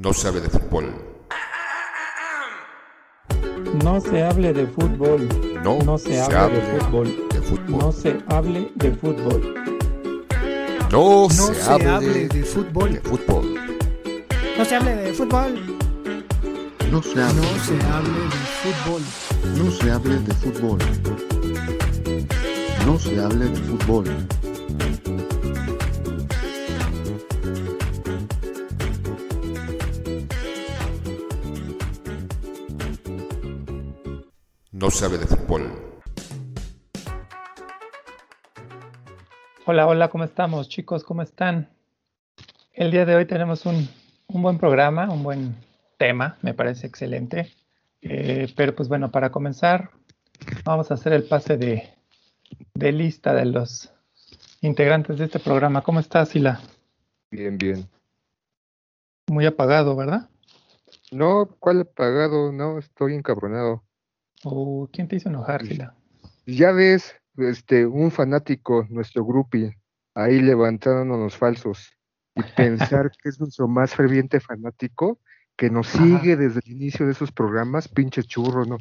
[0.00, 0.94] No sabe de fútbol.
[3.82, 5.28] No se hable de fútbol.
[5.64, 7.28] No, No se hable de fútbol.
[7.32, 7.78] de fútbol.
[7.80, 9.54] No se hable de fútbol.
[10.92, 12.92] No, No se, se hable, hable de fútbol.
[12.92, 13.54] de fútbol.
[14.56, 15.54] No se hable de fútbol.
[16.92, 19.02] No se No hable, se hable de fútbol.
[19.56, 20.78] no se hable de fútbol.
[22.86, 24.04] No se hable de fútbol.
[34.88, 35.70] No sabe de fútbol.
[39.66, 41.04] Hola, hola, ¿cómo estamos chicos?
[41.04, 41.68] ¿Cómo están?
[42.72, 43.86] El día de hoy tenemos un,
[44.28, 45.56] un buen programa, un buen
[45.98, 47.52] tema, me parece excelente.
[48.00, 49.90] Eh, pero pues bueno, para comenzar,
[50.64, 51.92] vamos a hacer el pase de,
[52.72, 53.92] de lista de los
[54.62, 55.82] integrantes de este programa.
[55.82, 56.62] ¿Cómo estás, Sila?
[57.30, 57.86] Bien, bien.
[59.26, 60.30] Muy apagado, ¿verdad?
[61.10, 62.52] No, ¿cuál apagado?
[62.52, 63.82] No, estoy encabronado.
[64.44, 65.94] ¿O quién te hizo enojar, Sila?
[66.46, 69.76] Ya ves, este, un fanático, nuestro groupie,
[70.14, 71.92] ahí levantándonos los falsos.
[72.34, 75.18] Y pensar que es nuestro más ferviente fanático,
[75.56, 75.98] que nos Ajá.
[75.98, 78.76] sigue desde el inicio de esos programas, pinche churro, ¿no?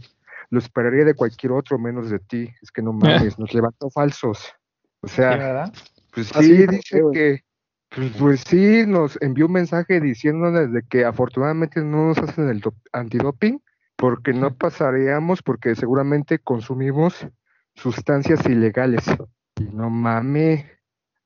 [0.49, 2.49] Lo esperaría de cualquier otro menos de ti.
[2.61, 4.53] Es que no mames, nos levantó falsos.
[5.01, 5.71] O sea.
[6.13, 7.43] Pues Así sí, dice que,
[7.89, 12.59] pues, pues sí, nos envió un mensaje diciéndonos de que afortunadamente no nos hacen el
[12.59, 13.61] do- antidoping,
[13.97, 17.27] porque no pasaríamos, porque seguramente consumimos
[17.75, 19.03] sustancias ilegales.
[19.59, 20.69] Y no mame,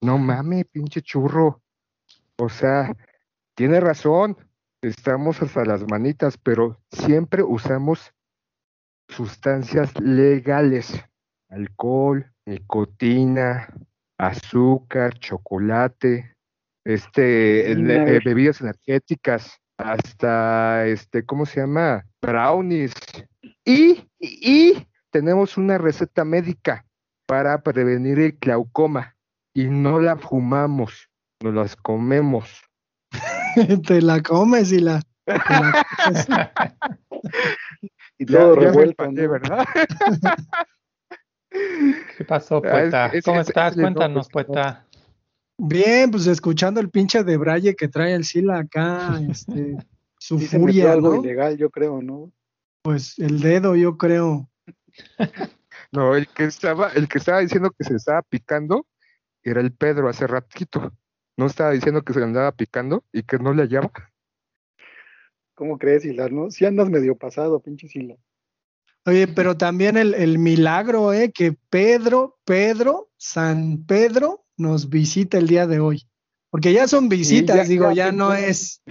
[0.01, 1.61] no mame, pinche churro.
[2.37, 2.95] O sea,
[3.55, 4.37] tiene razón,
[4.81, 8.13] estamos hasta las manitas, pero siempre usamos
[9.09, 11.03] sustancias legales,
[11.49, 13.67] alcohol, nicotina,
[14.17, 16.35] azúcar, chocolate,
[16.85, 22.05] este, el- eh, bebidas energéticas, hasta, este, ¿cómo se llama?
[22.21, 22.93] Brownies.
[23.65, 26.85] Y, y, tenemos una receta médica
[27.25, 29.15] para prevenir el glaucoma
[29.53, 31.09] y no la fumamos,
[31.41, 32.63] nos las comemos.
[33.87, 35.01] Te la comes y la.
[35.25, 36.27] te la comes.
[38.17, 39.11] Y todo ya revuelto.
[39.11, 39.65] ¿verdad?
[42.17, 43.73] ¿Qué pasó, Ah, ese- ¿Cómo estás?
[43.73, 44.29] Cuéntanos.
[44.29, 44.85] Poeta.
[45.63, 49.77] Bien, pues escuchando el pinche de Braille que trae el Sila acá, este,
[50.17, 51.23] su Sí se metió furia, algo ¿no?
[51.23, 52.31] ilegal, yo creo, ¿no?
[52.81, 54.49] Pues el dedo, yo creo.
[55.93, 58.87] No, el que estaba, el que estaba diciendo que se estaba picando
[59.43, 60.93] era el Pedro hace ratito.
[61.35, 63.91] No estaba diciendo que se le andaba picando y que no le hallaba.
[65.53, 66.29] ¿Cómo crees, Sila?
[66.29, 66.49] ¿No?
[66.49, 68.15] Si andas medio pasado, pinche Sila.
[69.05, 71.33] Oye, pero también el, el milagro, ¿eh?
[71.33, 76.07] Que Pedro, Pedro, San Pedro nos visita el día de hoy.
[76.49, 78.81] Porque ya son visitas, ya- digo, ya ya no es,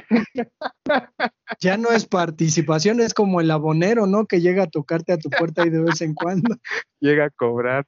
[1.60, 4.26] ya no es participación, es como el abonero, ¿no?
[4.26, 6.56] Que llega a tocarte a tu puerta y de vez en cuando.
[7.00, 7.84] Llega a cobrar.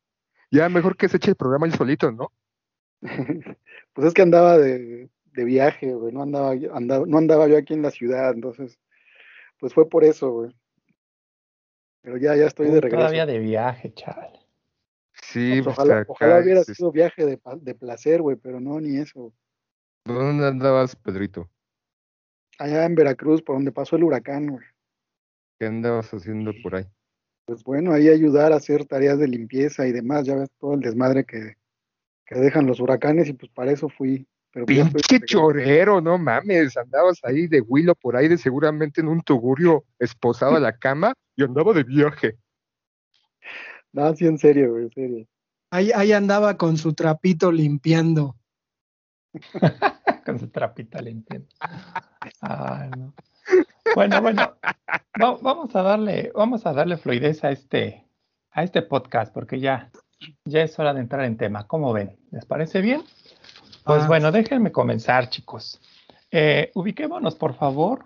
[0.50, 2.32] Ya mejor que se eche el programa él solito, ¿no?
[3.94, 6.12] Pues es que andaba de, de viaje, güey.
[6.14, 8.78] No andaba, yo- andaba, no andaba yo aquí en la ciudad, entonces,
[9.58, 10.54] pues fue por eso, güey.
[12.02, 12.96] Pero ya, ya estoy de regreso.
[12.98, 14.38] Todavía de viaje, chaval.
[15.32, 18.78] Sí, Pues pues ojalá, acá, ojalá hubiera sido viaje de, de placer, güey, pero no,
[18.80, 19.32] ni eso.
[20.04, 21.48] ¿Dónde andabas, Pedrito?
[22.58, 24.66] Allá en Veracruz, por donde pasó el huracán, güey.
[25.58, 26.84] ¿Qué andabas haciendo por ahí?
[27.46, 30.80] Pues bueno, ahí ayudar a hacer tareas de limpieza y demás, ya ves todo el
[30.80, 31.56] desmadre que,
[32.26, 34.26] que dejan los huracanes y pues para eso fui.
[34.52, 39.08] Pero pues Pinche chorero, no mames, andabas ahí de huilo por ahí, de seguramente en
[39.08, 42.36] un tugurio esposado a la cama y andaba de viaje.
[43.92, 45.26] No, sí, en serio, güey, en serio.
[45.70, 48.36] Ahí, ahí andaba con su trapito limpiando.
[50.26, 51.48] Con su trapita limpiando.
[52.40, 53.14] Ay, no.
[53.94, 54.56] Bueno, bueno.
[55.20, 58.06] va- vamos a darle, vamos a darle fluidez a este,
[58.50, 59.90] a este podcast, porque ya,
[60.44, 61.66] ya es hora de entrar en tema.
[61.66, 62.16] ¿Cómo ven?
[62.30, 63.02] ¿Les parece bien?
[63.84, 64.06] Pues Ah.
[64.06, 65.80] bueno, déjenme comenzar, chicos.
[66.30, 68.04] Eh, ubiquémonos, por favor,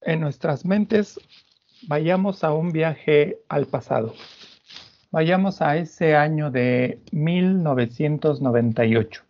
[0.00, 1.20] en nuestras mentes.
[1.88, 4.14] Vayamos a un viaje al pasado.
[5.10, 9.22] Vayamos a ese año de 1998.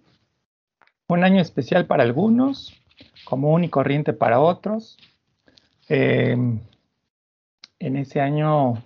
[1.08, 2.74] Un año especial para algunos,
[3.24, 4.98] común y corriente para otros.
[5.88, 6.36] Eh,
[7.78, 8.82] en ese año,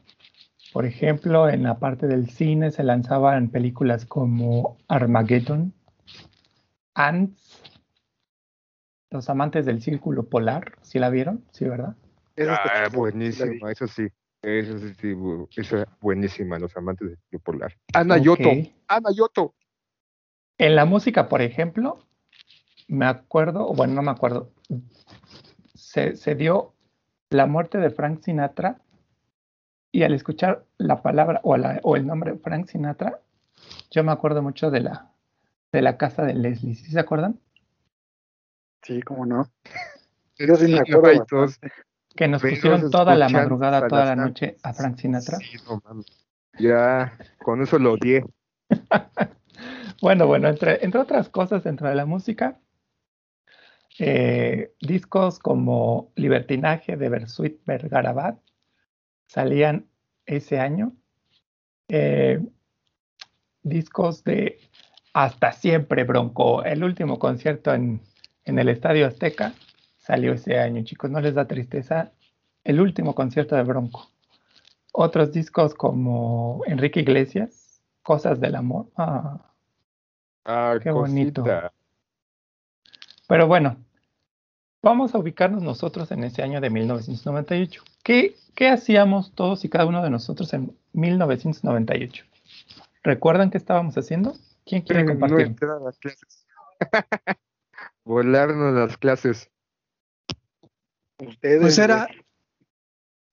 [0.72, 5.72] por ejemplo, en la parte del cine se lanzaban películas como Armageddon,
[6.94, 7.62] Ants,
[9.10, 11.44] Los amantes del círculo polar, ¿sí la vieron?
[11.50, 11.96] Sí, ¿verdad?
[12.36, 12.96] Está Ah, vi.
[12.96, 14.08] buenísima, eso sí.
[14.42, 15.16] Eso sí, sí,
[15.56, 17.78] esa es buenísima, los amantes del Club Polar.
[17.94, 18.50] Ana Yoto.
[18.88, 19.54] Ana Yoto.
[20.58, 22.06] En la música, por ejemplo,
[22.88, 24.52] me acuerdo, bueno, no me acuerdo,
[25.75, 26.75] se, se dio
[27.31, 28.81] la muerte de Frank Sinatra
[29.90, 33.20] y al escuchar la palabra o, la, o, el nombre Frank Sinatra,
[33.90, 35.10] yo me acuerdo mucho de la,
[35.72, 36.75] de la casa de Leslie.
[36.75, 37.40] ¿Sí se acuerdan?
[38.82, 39.50] Sí, cómo no.
[40.38, 41.46] Yo sí me acuerdo.
[42.14, 45.38] Que nos pusieron toda la madrugada, toda la noche a Frank Sinatra.
[45.38, 46.06] Sí, no mames.
[46.58, 48.25] Ya, con eso lo odié.
[50.00, 52.61] bueno, bueno, entre, entre otras cosas dentro de la música,
[53.99, 58.38] eh, discos como Libertinaje de Bersuit Bergarabat
[59.26, 59.87] salían
[60.26, 60.93] ese año.
[61.88, 62.40] Eh,
[63.62, 64.60] discos de
[65.12, 68.00] Hasta Siempre Bronco, el último concierto en,
[68.44, 69.55] en el Estadio Azteca
[70.04, 72.12] salió ese año, chicos, no les da tristeza.
[72.62, 74.10] El último concierto de Bronco.
[74.92, 78.86] Otros discos como Enrique Iglesias, Cosas del Amor.
[78.96, 79.40] Ah,
[80.44, 81.42] ah qué bonito.
[83.26, 83.78] Pero bueno,
[84.82, 87.82] vamos a ubicarnos nosotros en ese año de 1998.
[88.02, 92.24] ¿Qué, ¿Qué hacíamos todos y cada uno de nosotros en 1998?
[93.02, 94.34] ¿Recuerdan qué estábamos haciendo?
[94.66, 95.56] ¿Quién quiere compartir?
[95.62, 96.46] No las clases.
[98.04, 99.50] Volarnos las clases.
[101.19, 101.61] Ustedes.
[101.61, 102.08] Pues era,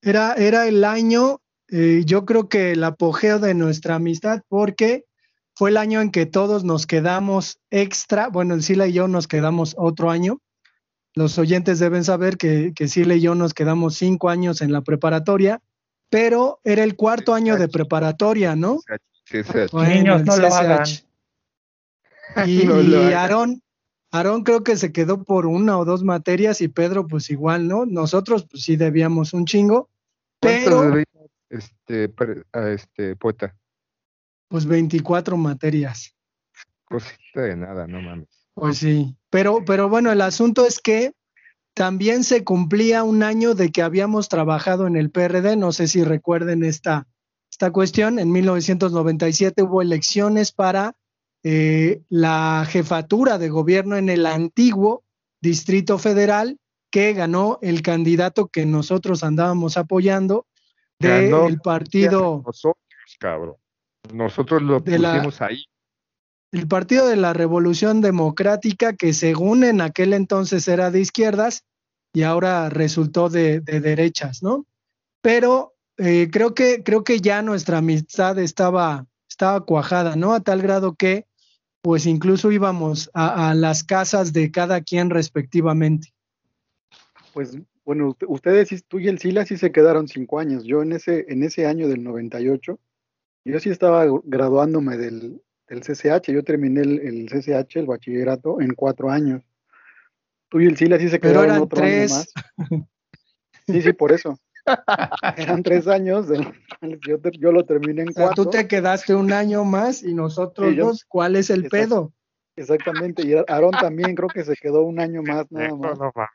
[0.01, 5.05] era, era el año, eh, yo creo que el apogeo de nuestra amistad, porque
[5.55, 9.75] fue el año en que todos nos quedamos extra, bueno, Sila y yo nos quedamos
[9.77, 10.39] otro año.
[11.13, 14.81] Los oyentes deben saber que, que Sila y yo nos quedamos cinco años en la
[14.81, 15.61] preparatoria,
[16.09, 18.79] pero era el cuarto año de preparatoria, ¿no?
[19.25, 19.59] Sí, sí.
[19.73, 20.85] Niños, no lo hagan.
[22.45, 23.61] Y, y Aarón,
[24.11, 27.85] Aarón creo que se quedó por una o dos materias y Pedro pues igual, ¿no?
[27.85, 29.89] Nosotros pues sí debíamos un chingo,
[30.39, 30.97] pero...
[31.49, 32.13] Este,
[32.73, 33.57] este, poeta?
[34.47, 36.15] Pues 24 materias.
[36.85, 38.27] Cosita de nada, no mames.
[38.53, 41.13] Pues sí, pero, pero bueno, el asunto es que
[41.73, 46.03] también se cumplía un año de que habíamos trabajado en el PRD, no sé si
[46.03, 47.07] recuerden esta,
[47.49, 50.95] esta cuestión, en 1997 hubo elecciones para
[51.43, 55.03] eh, la jefatura de gobierno en el antiguo
[55.41, 56.59] Distrito Federal
[56.91, 60.45] que ganó el candidato que nosotros andábamos apoyando
[60.99, 62.43] del partido.
[62.45, 63.55] Nosotros, cabrón.
[64.13, 65.65] Nosotros lo pusimos ahí.
[66.51, 71.63] El Partido de la Revolución Democrática, que según en aquel entonces era de izquierdas
[72.13, 74.65] y ahora resultó de, derechas, ¿no?
[75.21, 80.33] Pero eh, creo, que, creo que ya nuestra amistad estaba, estaba cuajada, ¿no?
[80.33, 81.25] A tal grado que,
[81.81, 86.13] pues incluso íbamos a, a las casas de cada quien respectivamente.
[87.33, 90.63] Pues bueno, ustedes, tú y el Sila sí se quedaron cinco años.
[90.63, 92.79] Yo en ese, en ese año del 98,
[93.45, 96.31] yo sí estaba graduándome del, del CCH.
[96.31, 99.43] Yo terminé el, CCH, el bachillerato, en cuatro años.
[100.49, 102.33] Tú y el Sila sí se quedaron otro año más.
[103.67, 104.37] Sí, sí, por eso.
[105.37, 106.27] Eran tres años,
[107.07, 108.43] yo, yo, lo terminé en cuatro.
[108.43, 112.13] tú te quedaste un año más y nosotros dos, ¿cuál es el pedo?
[112.55, 116.29] Exactamente, y Aarón también creo que se quedó un año más nada más.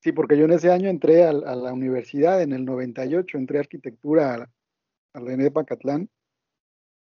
[0.00, 3.60] Sí, porque yo en ese año entré a, la universidad, en el 98, entré a
[3.62, 4.50] arquitectura a,
[5.14, 6.08] a la de Pacatlán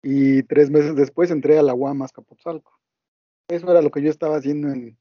[0.01, 2.79] y tres meses después entré a la UAM Azcapotzalco.
[3.49, 4.97] Eso era lo que yo estaba haciendo en,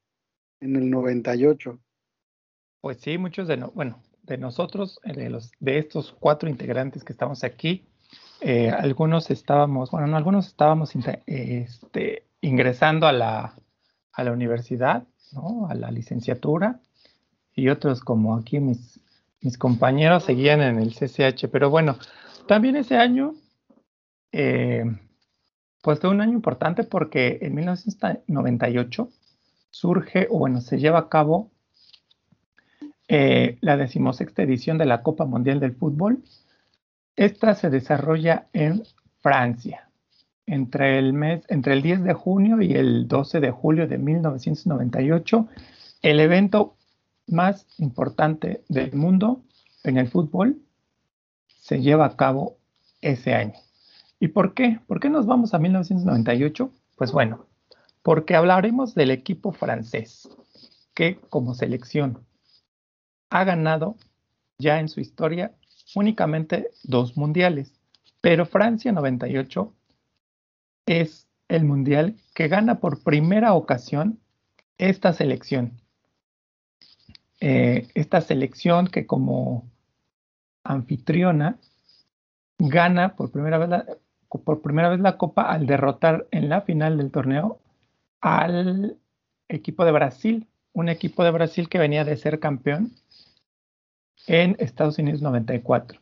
[0.59, 1.79] en el 98.
[2.81, 7.13] Pues sí, muchos de, no, bueno, de nosotros, de, los, de estos cuatro integrantes que
[7.13, 7.87] estamos aquí,
[8.41, 10.93] eh, algunos estábamos, bueno, no, algunos estábamos
[11.25, 13.55] este, ingresando a la,
[14.11, 15.67] a la universidad, ¿no?
[15.69, 16.79] a la licenciatura,
[17.55, 18.99] y otros como aquí mis,
[19.41, 21.47] mis compañeros seguían en el CCH.
[21.51, 21.97] Pero bueno,
[22.47, 23.33] también ese año,
[24.31, 24.83] eh,
[25.81, 29.09] pues fue un año importante porque en 1998
[29.71, 31.51] surge, o bueno, se lleva a cabo
[33.07, 36.23] eh, la decimosexta edición de la Copa Mundial del Fútbol.
[37.15, 38.83] Esta se desarrolla en
[39.19, 39.89] Francia
[40.45, 45.47] entre el mes, entre el 10 de junio y el 12 de julio de 1998.
[46.01, 46.75] El evento
[47.27, 49.41] más importante del mundo
[49.83, 50.57] en el fútbol
[51.47, 52.57] se lleva a cabo
[53.01, 53.55] ese año.
[54.19, 54.79] ¿Y por qué?
[54.87, 56.71] ¿Por qué nos vamos a 1998?
[56.95, 57.45] Pues bueno,
[58.01, 60.29] porque hablaremos del equipo francés,
[60.93, 62.26] que como selección
[63.29, 63.95] ha ganado
[64.57, 65.53] ya en su historia
[65.95, 67.73] únicamente dos mundiales,
[68.21, 69.73] pero Francia 98
[70.85, 74.19] es el mundial que gana por primera ocasión
[74.77, 75.79] esta selección.
[77.39, 79.69] Eh, esta selección que como
[80.63, 81.57] anfitriona
[82.57, 83.69] gana por primera, vez
[84.27, 87.59] por primera vez la copa al derrotar en la final del torneo
[88.21, 88.97] al
[89.47, 92.91] equipo de Brasil, un equipo de Brasil que venía de ser campeón
[94.27, 95.99] en Estados Unidos 94.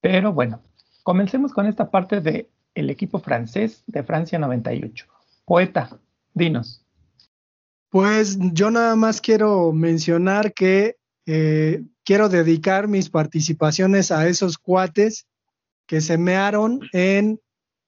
[0.00, 0.62] Pero bueno,
[1.02, 5.06] comencemos con esta parte del el equipo francés de Francia 98.
[5.44, 5.98] Poeta,
[6.32, 6.84] dinos.
[7.90, 15.26] Pues yo nada más quiero mencionar que eh, quiero dedicar mis participaciones a esos cuates
[15.86, 17.40] que se mearon en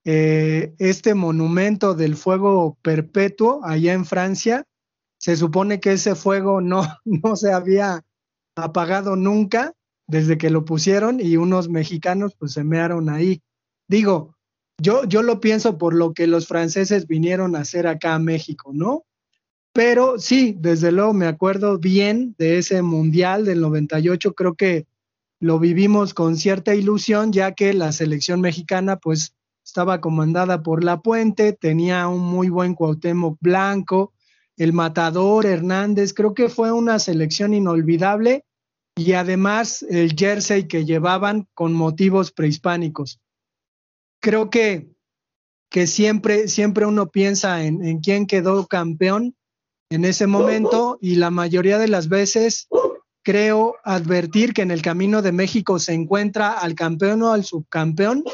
[0.05, 4.65] eh, este monumento del fuego perpetuo allá en Francia.
[5.19, 8.05] Se supone que ese fuego no, no se había
[8.57, 9.75] apagado nunca
[10.09, 13.43] desde que lo pusieron y unos mexicanos pues se mearon ahí.
[13.89, 14.37] Digo,
[14.79, 18.73] yo, yo lo pienso por lo que los franceses vinieron a hacer acá a México,
[18.75, 19.05] ¿no?
[19.73, 24.87] Pero sí, desde luego me acuerdo bien de ese Mundial del 98, creo que
[25.39, 29.35] lo vivimos con cierta ilusión, ya que la selección mexicana pues
[29.65, 34.15] estaba comandada por La Puente, tenía un muy buen Cuauhtémoc Blanco,
[34.57, 38.45] el matador Hernández, creo que fue una selección inolvidable
[38.97, 43.21] y además el jersey que llevaban con motivos prehispánicos.
[44.21, 44.89] Creo que,
[45.71, 49.37] que siempre, siempre uno piensa en, en quién quedó campeón
[49.91, 52.69] en ese momento y la mayoría de las veces
[53.23, 58.25] creo advertir que en el camino de México se encuentra al campeón o al subcampeón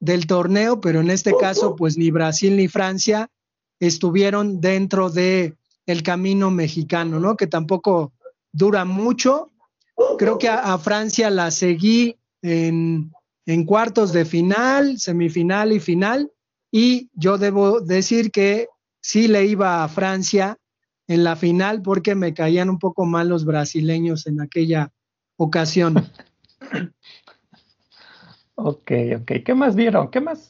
[0.00, 3.28] del torneo, pero en este caso pues ni Brasil ni Francia
[3.80, 5.56] estuvieron dentro de
[5.90, 7.36] el camino mexicano, ¿no?
[7.36, 8.12] Que tampoco
[8.52, 9.50] dura mucho.
[10.18, 13.12] Creo que a, Francia la seguí en,
[13.46, 16.30] en cuartos de final, semifinal y final,
[16.70, 18.68] y yo debo decir que
[19.00, 20.56] sí le iba a Francia
[21.08, 24.92] en la final porque me caían un poco mal los brasileños en aquella
[25.36, 25.96] ocasión.
[28.54, 29.32] ok, ok.
[29.44, 30.10] ¿Qué más vieron?
[30.10, 30.49] ¿Qué más,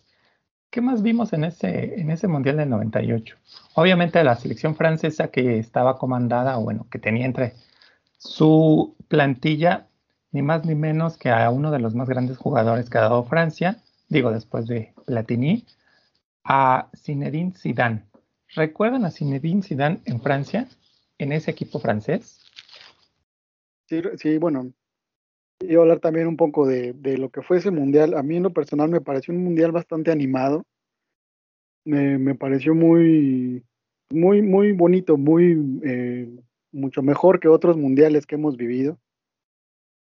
[0.70, 3.36] qué más vimos en ese, en ese Mundial del 98?
[3.74, 7.54] Obviamente la selección francesa que estaba comandada, bueno, que tenía entre
[8.18, 9.88] su plantilla
[10.32, 13.24] ni más ni menos que a uno de los más grandes jugadores que ha dado
[13.24, 15.66] Francia, digo después de Platini,
[16.44, 18.04] a Zinedine Zidane.
[18.54, 20.68] ¿Recuerdan a Zinedine Zidane en Francia,
[21.18, 22.40] en ese equipo francés?
[23.88, 24.72] Sí, sí bueno,
[25.60, 28.14] iba a hablar también un poco de, de, lo que fue ese mundial.
[28.16, 30.64] A mí en lo personal me pareció un mundial bastante animado.
[31.84, 33.64] Me, me pareció muy,
[34.10, 36.28] muy, muy bonito, muy, eh,
[36.72, 38.98] mucho mejor que otros mundiales que hemos vivido.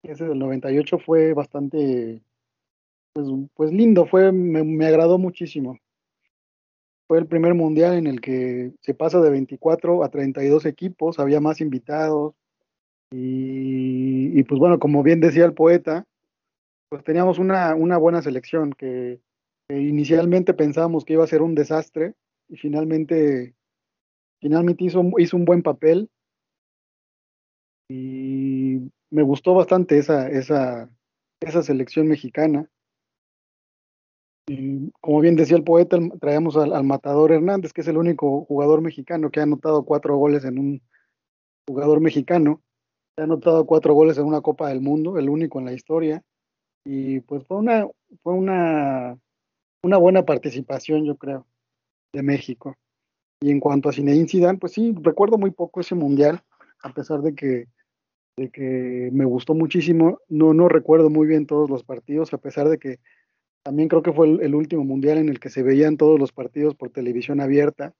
[0.03, 2.21] Ese del 98 fue bastante,
[3.13, 5.77] pues, pues lindo, fue, me, me agradó muchísimo
[7.11, 11.41] fue el primer mundial en el que se pasa de 24 a 32 equipos, había
[11.41, 12.35] más invitados
[13.11, 16.05] y, pues bueno, como bien decía el poeta,
[16.89, 19.19] pues teníamos una, una buena selección que,
[19.69, 22.13] inicialmente pensábamos que iba a ser un desastre
[22.49, 23.55] y finalmente,
[24.41, 26.09] finalmente hizo, hizo un buen papel
[27.89, 30.89] y me gustó bastante esa, esa,
[31.41, 32.69] esa selección mexicana.
[34.47, 38.81] Y como bien decía el poeta, traemos al, Matador Hernández, que es el único jugador
[38.81, 40.81] mexicano que ha anotado cuatro goles en un
[41.67, 42.61] jugador mexicano.
[43.21, 46.23] Ha anotado cuatro goles en una Copa del Mundo, el único en la historia.
[46.83, 47.87] Y pues fue una,
[48.23, 49.15] fue una,
[49.83, 51.45] una buena participación, yo creo,
[52.13, 52.75] de México.
[53.39, 56.41] Y en cuanto a Zinedine Zidane, pues sí, recuerdo muy poco ese mundial,
[56.81, 57.67] a pesar de que,
[58.37, 60.17] de que me gustó muchísimo.
[60.27, 62.99] No, no recuerdo muy bien todos los partidos, a pesar de que
[63.61, 66.31] también creo que fue el, el, último mundial en el que se veían todos los
[66.31, 67.93] partidos por televisión abierta.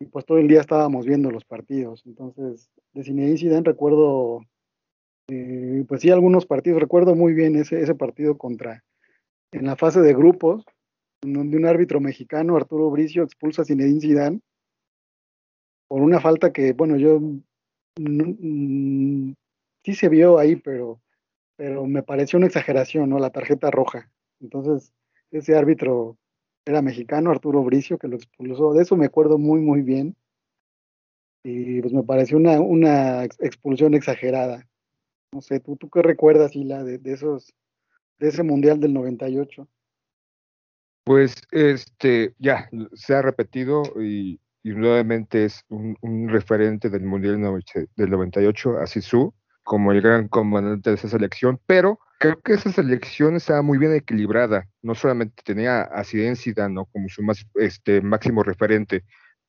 [0.00, 2.02] Y pues todo el día estábamos viendo los partidos.
[2.06, 4.40] Entonces, de Zinedine Zidane recuerdo,
[5.28, 6.80] eh, pues sí, algunos partidos.
[6.80, 8.82] Recuerdo muy bien ese, ese partido contra,
[9.52, 10.64] en la fase de grupos,
[11.22, 14.40] donde un árbitro mexicano, Arturo Bricio, expulsa a Zinedine Zidane
[15.88, 17.20] por una falta que, bueno, yo
[17.98, 19.32] mm,
[19.84, 21.00] sí se vio ahí, pero,
[21.56, 23.18] pero me pareció una exageración, ¿no?
[23.18, 24.10] La tarjeta roja.
[24.40, 24.92] Entonces,
[25.30, 26.16] ese árbitro
[26.66, 28.72] era mexicano, Arturo Bricio, que lo expulsó.
[28.72, 30.16] De eso me acuerdo muy, muy bien.
[31.42, 34.66] Y pues me pareció una, una expulsión exagerada.
[35.32, 37.52] No sé, ¿tú, tú qué recuerdas, Hila, de, de, esos,
[38.18, 39.68] de ese Mundial del 98?
[41.04, 47.42] Pues, este, ya, se ha repetido y, y nuevamente es un, un, referente del Mundial
[47.96, 52.70] del 98, así su, como el gran comandante de esa selección, pero creo que esa
[52.70, 54.68] selección estaba muy bien equilibrada.
[54.82, 59.04] No solamente tenía a Zidane Zidane como su más, este, máximo referente,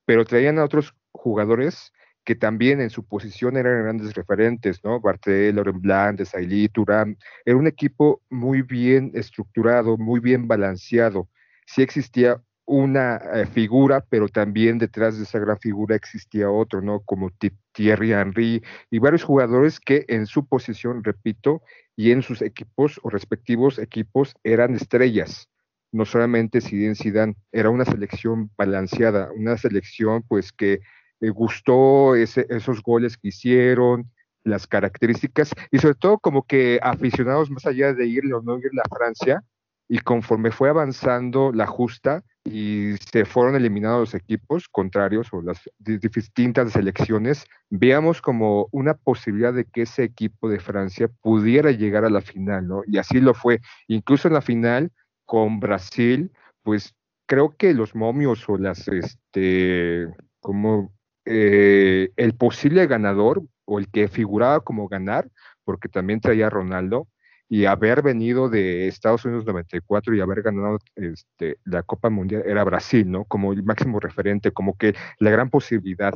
[0.06, 1.92] pero traían a otros jugadores
[2.24, 5.00] que también en su posición eran grandes referentes, ¿no?
[5.00, 7.18] Bartel, Loren Blanc, Desailly, Turán.
[7.46, 11.30] Era un equipo muy bien estructurado, muy bien balanceado.
[11.68, 17.02] Sí existía una eh, figura, pero también detrás de esa gran figura existía otro, ¿no?
[17.02, 17.32] Como
[17.74, 21.62] Thierry Henry y varios jugadores que en su posición, repito,
[21.96, 25.48] y en sus equipos o respectivos equipos eran estrellas.
[25.92, 30.82] No solamente Zidane Zidane, era una selección balanceada, una selección pues que
[31.22, 34.12] eh, gustó esos goles que hicieron,
[34.46, 38.82] las características y sobre todo como que aficionados más allá de irle o no irle
[38.84, 39.44] a Francia
[39.88, 45.62] y conforme fue avanzando la justa, y se fueron eliminados los equipos contrarios o las
[45.80, 52.10] distintas selecciones, veamos como una posibilidad de que ese equipo de Francia pudiera llegar a
[52.12, 52.84] la final, ¿no?
[52.86, 53.62] Y así lo fue.
[53.88, 54.92] Incluso en la final
[55.26, 56.94] con Brasil, pues
[57.26, 60.08] creo que los momios o las, este,
[60.40, 60.94] como
[61.26, 65.28] eh, el posible ganador o el que figuraba como ganar,
[65.64, 67.08] porque también traía Ronaldo,
[67.48, 72.64] y haber venido de Estados Unidos 94 y haber ganado este, la Copa Mundial era
[72.64, 73.26] Brasil, ¿no?
[73.26, 76.14] Como el máximo referente, como que la gran posibilidad.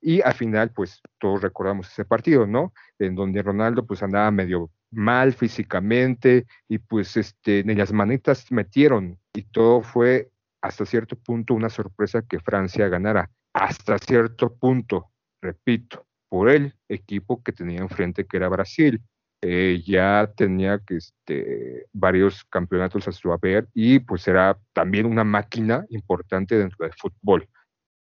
[0.00, 2.72] Y al final, pues todos recordamos ese partido, ¿no?
[2.98, 9.18] En donde Ronaldo pues andaba medio mal físicamente y pues este, ni las manitas metieron
[9.32, 13.30] y todo fue hasta cierto punto una sorpresa que Francia ganara.
[13.54, 15.10] Hasta cierto punto,
[15.40, 19.00] repito, por el equipo que tenía enfrente que era Brasil
[19.44, 25.24] eh, ya tenía que, este, varios campeonatos a su haber y pues era también una
[25.24, 27.48] máquina importante dentro del fútbol.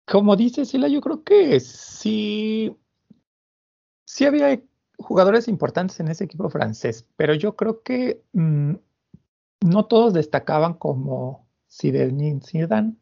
[0.06, 2.76] Como dice Sila, yo creo que sí,
[4.06, 4.62] sí había
[4.98, 8.74] jugadores importantes en ese equipo francés, pero yo creo que mm,
[9.62, 12.96] no todos destacaban como Zidane Zidane.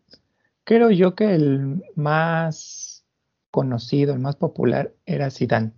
[0.64, 3.04] Creo yo que el más
[3.50, 5.74] conocido, el más popular era Zidane,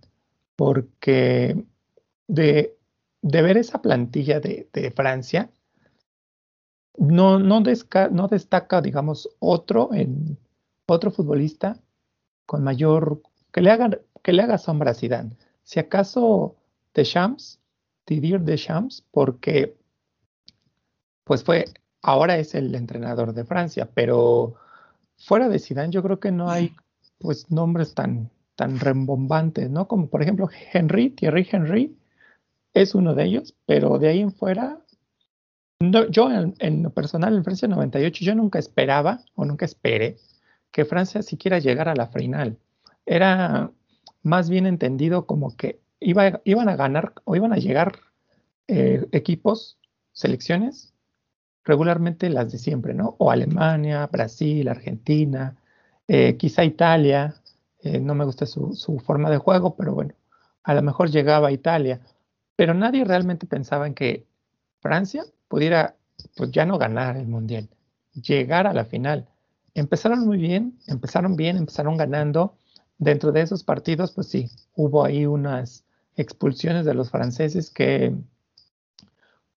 [0.56, 1.64] porque
[2.26, 2.76] de,
[3.22, 5.50] ver esa plantilla de, Francia,
[6.96, 10.38] no, no, no, destaca, digamos, otro, en,
[10.86, 11.80] otro futbolista
[12.46, 13.90] con mayor, que le haga,
[14.22, 15.36] que le haga sombra a Zidane.
[15.62, 16.56] Si acaso
[16.94, 17.60] Deschamps,
[18.06, 19.76] Didier Deschamps, porque
[21.24, 21.64] pues fue,
[22.02, 24.54] ahora es el entrenador de Francia, pero
[25.16, 26.74] fuera de Zidane yo creo que no hay
[27.18, 29.88] pues nombres tan, tan rembombantes, ¿no?
[29.88, 31.96] Como por ejemplo Henry, Thierry Henry,
[32.74, 34.80] es uno de ellos, pero de ahí en fuera,
[36.10, 40.18] yo en, lo personal en Francia 98, yo nunca esperaba o nunca esperé
[40.72, 42.58] que Francia siquiera llegara a la final.
[43.06, 43.70] Era
[44.22, 48.00] más bien entendido como que iba, iban a ganar o iban a llegar
[48.66, 49.78] eh, equipos,
[50.12, 50.92] selecciones,
[51.64, 53.14] regularmente las de siempre, ¿no?
[53.18, 55.56] O Alemania, Brasil, Argentina,
[56.08, 57.36] eh, quizá Italia,
[57.82, 60.14] eh, no me gusta su, su, forma de juego, pero bueno,
[60.62, 62.00] a lo mejor llegaba a Italia
[62.56, 64.26] pero nadie realmente pensaba en que
[64.80, 65.96] Francia pudiera,
[66.36, 67.68] pues ya no ganar el Mundial,
[68.14, 69.28] llegar a la final.
[69.74, 72.54] Empezaron muy bien, empezaron bien, empezaron ganando.
[72.98, 75.84] Dentro de esos partidos, pues sí, hubo ahí unas
[76.16, 78.14] expulsiones de los franceses que,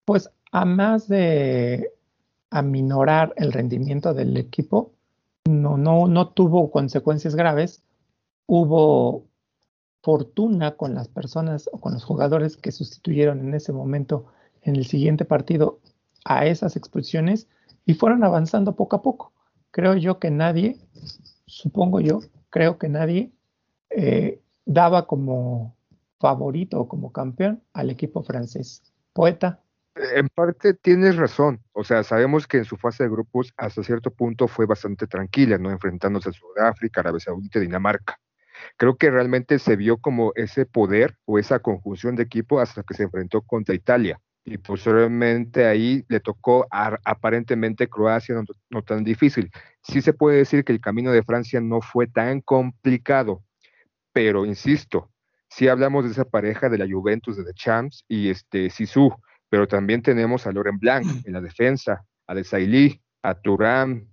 [0.06, 1.92] pues a más de
[2.50, 4.92] aminorar el rendimiento del equipo,
[5.46, 7.84] no, no, no tuvo consecuencias graves,
[8.48, 9.27] hubo
[10.02, 14.26] fortuna con las personas o con los jugadores que sustituyeron en ese momento
[14.62, 15.80] en el siguiente partido
[16.26, 17.48] a esas expulsiones
[17.86, 19.34] y fueron avanzando poco a poco.
[19.72, 20.78] Creo yo que nadie,
[21.46, 23.32] supongo yo, creo que nadie
[23.90, 25.76] eh, daba como
[26.20, 28.84] favorito o como campeón al equipo francés.
[29.14, 29.62] Poeta.
[29.96, 34.12] En parte tienes razón, o sea, sabemos que en su fase de grupos hasta cierto
[34.12, 35.72] punto fue bastante tranquila, ¿no?
[35.72, 38.20] Enfrentándose a Sudáfrica, Arabia Saudita, Dinamarca.
[38.76, 42.94] Creo que realmente se vio como ese poder o esa conjunción de equipo hasta que
[42.94, 44.20] se enfrentó contra Italia.
[44.46, 48.36] Y posteriormente ahí le tocó aparentemente Croacia
[48.70, 49.52] no, tan difícil.
[49.82, 53.44] Sí se puede decir que el camino de Francia no fue tan complicado,
[54.14, 55.12] pero insisto,
[55.50, 59.14] si hablamos de esa pareja de la Juventus de The Champs y este Sisu,
[59.50, 64.08] pero también tenemos a Loren Blanc en la defensa, a Desailly, a Turán,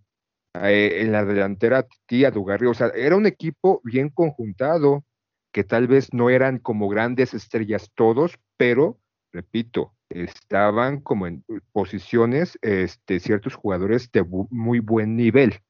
[0.54, 5.04] eh, en la delantera Tía Dugarry, o sea, era un equipo bien conjuntado,
[5.52, 8.98] que tal vez no eran como grandes estrellas todos, pero,
[9.32, 15.60] repito, estaban como en posiciones este, ciertos jugadores de muy buen nivel.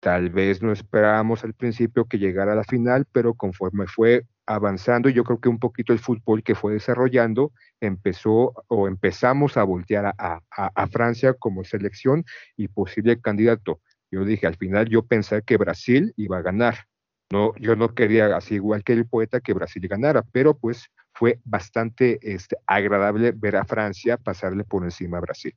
[0.00, 5.08] Tal vez no esperábamos al principio que llegara a la final, pero conforme fue avanzando,
[5.08, 10.14] yo creo que un poquito el fútbol que fue desarrollando empezó o empezamos a voltear
[10.18, 12.24] a Francia como selección
[12.56, 13.80] y posible candidato.
[14.12, 16.86] Yo dije, al final yo pensé que Brasil iba a ganar.
[17.32, 21.40] No, yo no quería, así igual que el poeta, que Brasil ganara, pero pues fue
[21.44, 25.54] bastante este, agradable ver a Francia pasarle por encima a Brasil.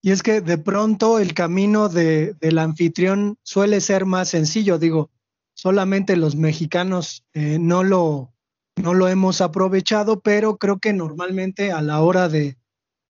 [0.00, 4.78] y es que de pronto el camino de, del anfitrión suele ser más sencillo.
[4.78, 5.10] Digo,
[5.54, 8.32] solamente los mexicanos eh, no, lo,
[8.76, 12.56] no lo hemos aprovechado, pero creo que normalmente a la hora de,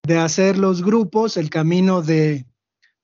[0.03, 2.45] de hacer los grupos, el camino de,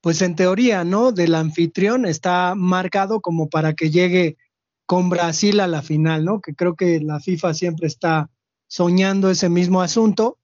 [0.01, 1.11] pues en teoría, ¿no?
[1.11, 4.37] Del anfitrión está marcado como para que llegue
[4.87, 6.41] con Brasil a la final, ¿no?
[6.41, 8.29] Que creo que la FIFA siempre está
[8.67, 10.39] soñando ese mismo asunto,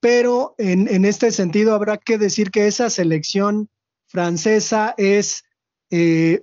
[0.00, 3.68] pero en, este sentido habrá que decir que esa selección
[4.06, 5.44] francesa es
[5.90, 6.42] eh,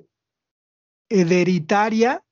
[1.10, 2.24] hereditaria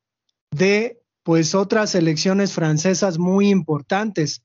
[0.52, 4.44] de pues otras selecciones francesas muy importantes.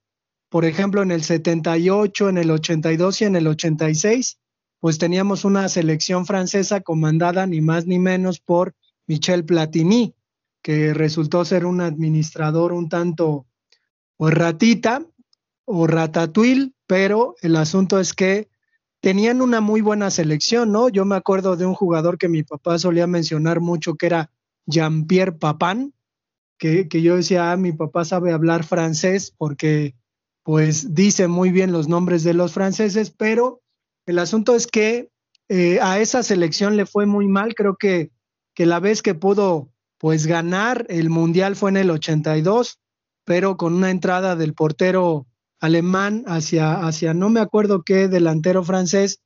[0.48, 4.39] Por ejemplo, en el 78, en el 82 y en el 86,
[4.80, 8.74] pues teníamos una selección francesa comandada ni más ni menos por
[9.06, 10.14] Michel Platini,
[10.62, 13.46] que resultó ser un administrador un tanto
[14.16, 15.02] pues ratita
[15.64, 18.48] o ratatouille, pero el asunto es que
[19.00, 20.88] tenían una muy buena selección, ¿no?
[20.88, 24.30] Yo me acuerdo de un jugador que mi papá solía mencionar mucho, que era
[24.66, 25.94] Jean-Pierre Papin,
[26.58, 29.94] que, que, yo decía, ah, mi papá sabe hablar francés porque
[30.42, 33.62] pues dice muy bien los nombres de los franceses, pero
[34.06, 35.10] el asunto es que
[35.48, 37.54] eh, a esa selección le fue muy mal.
[37.54, 38.10] Creo que,
[38.54, 42.78] que la vez que pudo pues ganar el mundial fue en el 82,
[43.24, 45.26] pero con una entrada del portero
[45.60, 49.20] alemán hacia, hacia no me acuerdo qué delantero francés,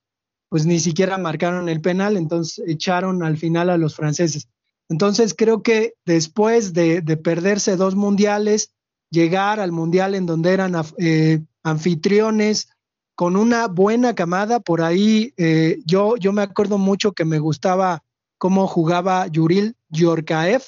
[0.48, 4.48] pues ni siquiera marcaron el penal, entonces echaron al final a los franceses.
[4.88, 8.72] Entonces creo que después de, perderse dos mundiales,
[9.10, 12.68] llegar al mundial en donde eran eh, anfitriones,
[13.14, 14.61] con una buena camada.
[14.61, 18.03] Por ahí eh, yo, yo me acuerdo mucho que me gustaba
[18.38, 20.62] cómo jugaba Yuril Yorkaev,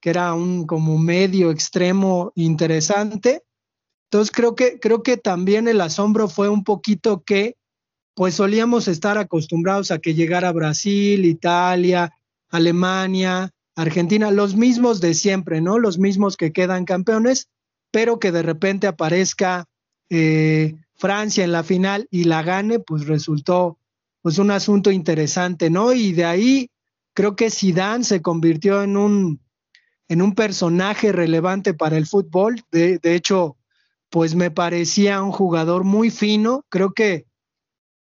[0.00, 3.42] que era un como medio extremo interesante.
[4.10, 7.56] Entonces creo que, creo que también el asombro fue un poquito que
[8.14, 12.12] pues solíamos estar acostumbrados a que llegara Brasil, Italia,
[12.48, 15.78] Alemania, Argentina, los mismos de siempre, ¿no?
[15.78, 17.48] Los mismos que quedan campeones,
[17.90, 19.66] pero que de repente aparezca
[20.08, 23.78] eh, Francia en la final y la gane, pues resultó
[24.22, 25.92] pues un asunto interesante, ¿no?
[25.92, 26.70] Y de ahí
[27.14, 29.40] creo que Zidane se convirtió en un
[30.08, 32.62] en un personaje relevante para el fútbol.
[32.70, 33.56] De, hecho,
[34.08, 36.64] pues me parecía un jugador muy fino.
[36.68, 37.26] Creo que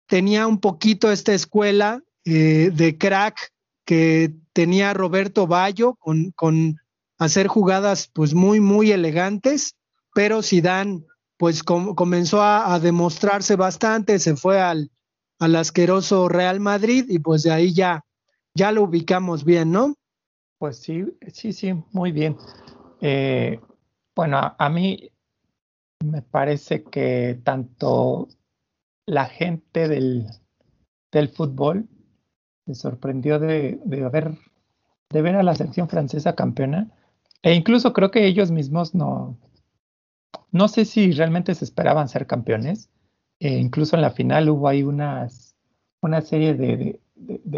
[0.06, 3.52] tenía un poquito esta escuela eh, de crack
[3.86, 6.76] que tenía Roberto Bayo con, con
[7.18, 9.76] hacer jugadas pues muy, muy elegantes,
[10.14, 11.04] pero Zidane
[11.36, 14.90] pues comenzó a, demostrarse bastante, se fue al,
[15.38, 18.04] asqueroso Real Madrid y pues de ahí ya,
[18.54, 19.94] ya lo ubicamos bien, ¿no?
[20.58, 22.36] Pues sí, sí, sí, muy bien.
[23.00, 23.60] Eh,
[24.14, 25.10] bueno, a, mí
[26.04, 28.28] me parece que tanto
[29.06, 30.26] la gente del,
[31.34, 31.88] fútbol
[32.66, 36.90] se sorprendió de, de ver a la selección francesa campeona
[37.42, 39.36] e incluso creo que ellos mismos no,
[40.52, 42.90] no sé si realmente se esperaban ser campeones.
[43.40, 45.56] Eh, incluso en la final hubo ahí unas,
[46.00, 47.00] una serie de,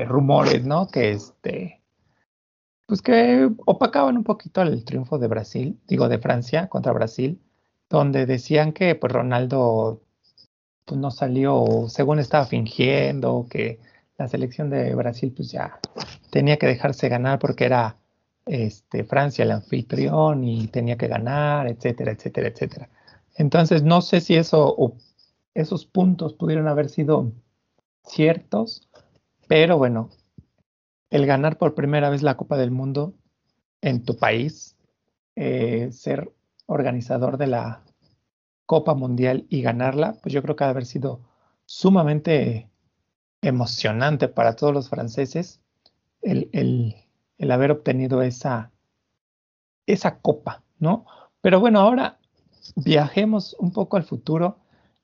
[0.07, 0.89] rumores, ¿no?
[0.89, 1.83] Que este,
[2.87, 7.41] pues que opacaban un poquito el triunfo de Brasil, digo de Francia contra Brasil,
[7.89, 10.03] donde decían que pues Ronaldo
[10.85, 13.81] pues, no salió, según estaba fingiendo, que
[14.19, 15.79] la selección de Brasil pues ya
[16.31, 17.97] tenía que dejarse ganar porque era
[18.47, 22.89] este, Francia el anfitrión y tenía que ganar, etcétera, etcétera, etcétera.
[23.35, 24.95] Entonces, no sé si eso,
[25.55, 27.33] esos puntos pudieron haber sido
[28.05, 28.89] ciertos,
[29.49, 30.11] pero bueno,
[31.11, 33.15] el ganar por primera vez la Copa del Mundo
[33.83, 34.77] en tu país,
[35.35, 36.33] eh, ser
[36.67, 37.83] organizador de la
[38.65, 41.21] Copa Mundial y ganarla, pues yo creo que ha de haber sido
[41.67, 42.71] sumamente
[43.43, 45.61] emocionante para todos los franceses
[46.23, 46.97] el,
[47.39, 48.71] el haber obtenido esa,
[49.87, 51.07] esa copa, ¿no?
[51.41, 52.19] Pero bueno, ahora
[52.75, 54.59] viajemos un poco al futuro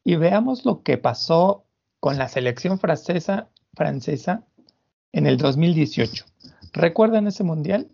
[0.05, 1.65] y veamos lo que pasó
[2.01, 4.45] con la selección francesa, francesa
[5.13, 6.25] en el 2018.
[6.73, 7.89] ¿Recuerdan ese mundial?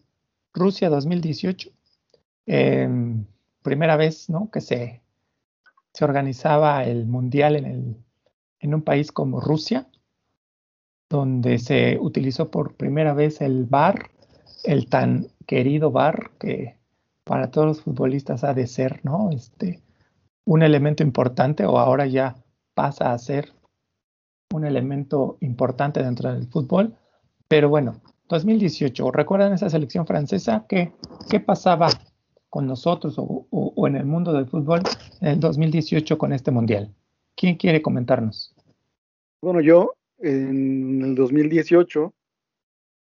[0.55, 1.71] Rusia 2018.
[2.47, 3.27] Em,
[3.63, 4.51] primera vez ¿no?
[4.51, 5.03] que se,
[5.93, 7.97] se organizaba el mundial en, el,
[8.61, 9.89] en un país como Rusia,
[11.11, 14.11] donde se utilizó por primera vez el VAR
[14.65, 16.77] el tan querido bar que
[17.25, 19.31] para todos los futbolistas ha de ser, ¿no?
[19.31, 19.83] Este,
[20.45, 22.37] un elemento importante o ahora ya
[22.75, 23.53] pasa a ser
[24.55, 26.95] un elemento importante dentro del fútbol.
[27.49, 30.65] Pero bueno, 2018, ¿recuerdan esa selección francesa?
[30.69, 30.93] ¿Qué,
[31.29, 31.89] qué pasaba
[32.49, 34.81] con nosotros o, en el mundo del fútbol
[35.21, 36.95] en el 2018 con este mundial?
[37.37, 38.55] ¿Quién quiere comentarnos?
[39.41, 42.13] Bueno, yo en el 2018,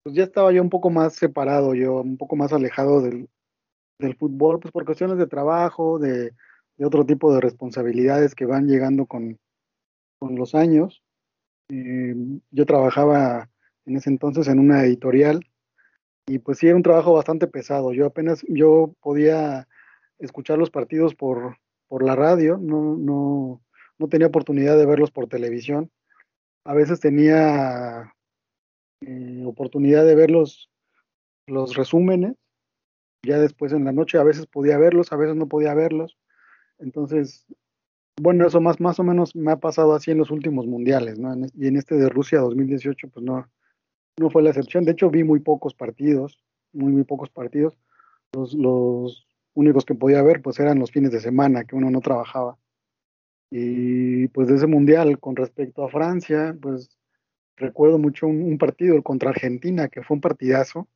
[0.05, 3.27] pues ya estaba yo un poco más separado, yo un poco más alejado del,
[3.97, 6.31] del fútbol, pues por cuestiones de trabajo, de,
[6.77, 9.39] de, otro tipo de responsabilidades que van llegando con,
[10.19, 11.01] con los años.
[11.69, 12.13] Eh,
[12.51, 13.49] yo trabajaba
[13.87, 15.43] en ese entonces en una editorial
[16.27, 17.91] y pues sí era un trabajo bastante pesado.
[17.91, 19.67] Yo apenas, yo podía
[20.19, 23.59] escuchar los partidos por, por la radio, no, no,
[23.97, 25.89] no tenía oportunidad de verlos por televisión.
[26.63, 28.14] A veces tenía
[29.01, 30.69] eh, oportunidad de ver los,
[31.47, 32.35] los resúmenes,
[33.23, 36.17] ya después en la noche a veces podía verlos, a veces no podía verlos.
[36.77, 37.45] Entonces,
[38.21, 41.35] bueno, eso más, más o menos me ha pasado así en los últimos mundiales, ¿no?
[41.53, 43.49] y en este de Rusia 2018, pues no,
[44.17, 44.85] no fue la excepción.
[44.85, 46.39] De hecho, vi muy pocos partidos,
[46.71, 47.77] muy, muy pocos partidos.
[48.33, 52.01] Los, los únicos que podía ver, pues eran los fines de semana, que uno no
[52.01, 52.57] trabajaba.
[53.51, 56.94] Y pues de ese mundial, con respecto a Francia, pues
[57.57, 60.87] recuerdo mucho un, partido contra Argentina, que fue un partidazo.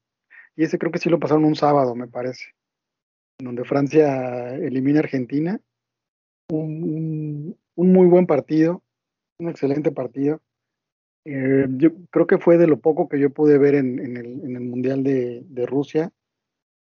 [0.55, 2.53] Y ese creo que sí lo pasaron un sábado, me parece,
[3.39, 5.59] donde Francia elimina a Argentina.
[6.51, 8.83] Un, un, muy buen partido,
[9.39, 10.41] un excelente partido.
[11.25, 15.03] Eh, yo creo que fue de lo poco que yo pude ver en, el, Mundial
[15.03, 16.11] de, de, Rusia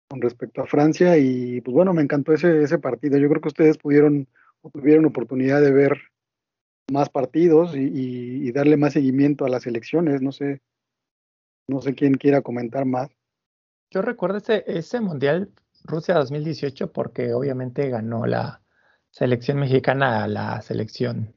[0.09, 3.19] con respecto a Francia y pues bueno, me encantó ese, ese partido.
[3.19, 4.27] Yo creo que ustedes pudieron
[4.63, 5.99] o tuvieron oportunidad de ver
[6.91, 10.23] más partidos y, darle más seguimiento a las elecciones.
[10.23, 10.63] No sé,
[11.69, 13.11] no sé quién quiera comentar más.
[13.91, 15.51] Yo recuerdo ese, ese Mundial
[15.85, 18.63] Rusia 2018 porque obviamente ganó la
[19.11, 21.35] selección mexicana a la selección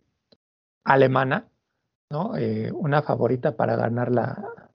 [0.84, 1.48] alemana,
[2.10, 2.36] ¿no?
[2.38, 4.72] Eh, una favorita para ganar la,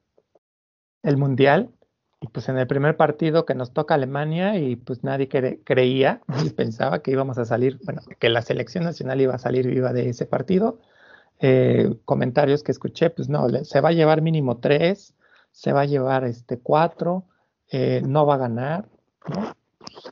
[1.02, 1.70] el Mundial.
[2.20, 6.50] Y pues en el primer partido que nos toca Alemania y pues nadie creía y
[6.50, 10.08] pensaba que íbamos a salir, bueno, que la selección nacional iba a salir viva de
[10.08, 10.78] ese partido.
[11.40, 15.14] Eh, comentarios que escuché, pues no, se va a llevar mínimo tres,
[15.52, 17.24] se va a llevar este cuatro,
[17.70, 18.88] eh, no va a ganar,
[19.28, 19.54] ¿no?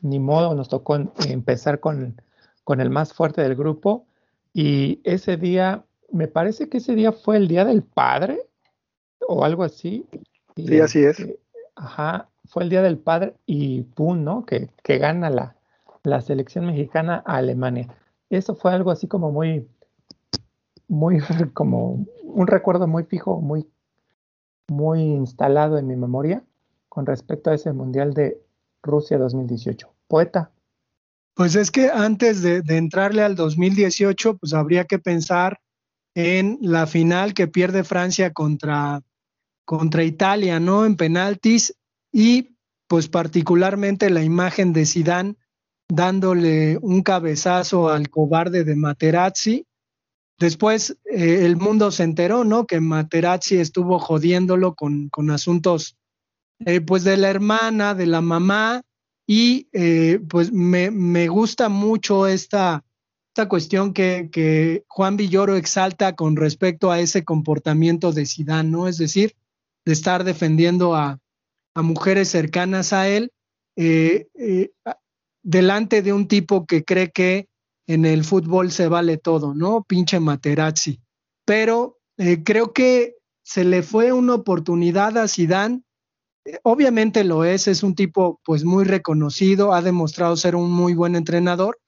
[0.01, 0.95] Ni modo, nos tocó
[1.27, 2.21] empezar con,
[2.63, 4.05] con el más fuerte del grupo
[4.53, 8.39] y ese día, me parece que ese día fue el día del padre
[9.27, 10.05] o algo así.
[10.55, 11.19] Sí, así es.
[11.19, 11.39] Este,
[11.75, 14.45] Ajá, fue el Día del Padre y pum, ¿no?
[14.45, 15.55] Que, que gana la,
[16.03, 17.93] la selección mexicana a Alemania.
[18.29, 19.67] Eso fue algo así como muy,
[20.87, 21.19] muy,
[21.53, 23.67] como un recuerdo muy fijo, muy,
[24.67, 26.43] muy instalado en mi memoria
[26.89, 28.41] con respecto a ese Mundial de
[28.81, 29.91] Rusia 2018.
[30.07, 30.51] Poeta.
[31.33, 35.59] Pues es que antes de, de, entrarle al 2018, pues habría que pensar
[36.13, 39.01] en la final que pierde Francia contra,
[39.65, 40.85] contra Italia, ¿no?
[40.85, 41.75] En penaltis
[42.11, 42.55] y
[42.87, 45.37] pues particularmente la imagen de Sidán
[45.87, 49.65] dándole un cabezazo al cobarde de Materazzi.
[50.39, 52.65] Después eh, el mundo se enteró, ¿no?
[52.65, 55.97] Que Materazzi estuvo jodiéndolo con, con asuntos,
[56.65, 58.81] eh, pues de la hermana, de la mamá,
[59.27, 62.83] y eh, pues me, me, gusta mucho esta,
[63.29, 68.87] esta cuestión que, que, Juan Villoro exalta con respecto a ese comportamiento de Sidán, ¿no?
[68.87, 69.35] Es decir,
[69.85, 71.19] de estar defendiendo a,
[71.75, 73.31] a mujeres cercanas a él,
[73.75, 74.71] eh, eh,
[75.43, 77.47] delante de un tipo que cree que
[77.87, 79.83] en el fútbol se vale todo, ¿no?
[79.83, 80.99] Pinche Materazzi.
[81.45, 85.83] Pero eh, creo que se le fue una oportunidad a Zidane.
[86.63, 91.15] obviamente lo es, es un tipo pues muy reconocido, ha demostrado ser un muy buen
[91.15, 91.79] entrenador,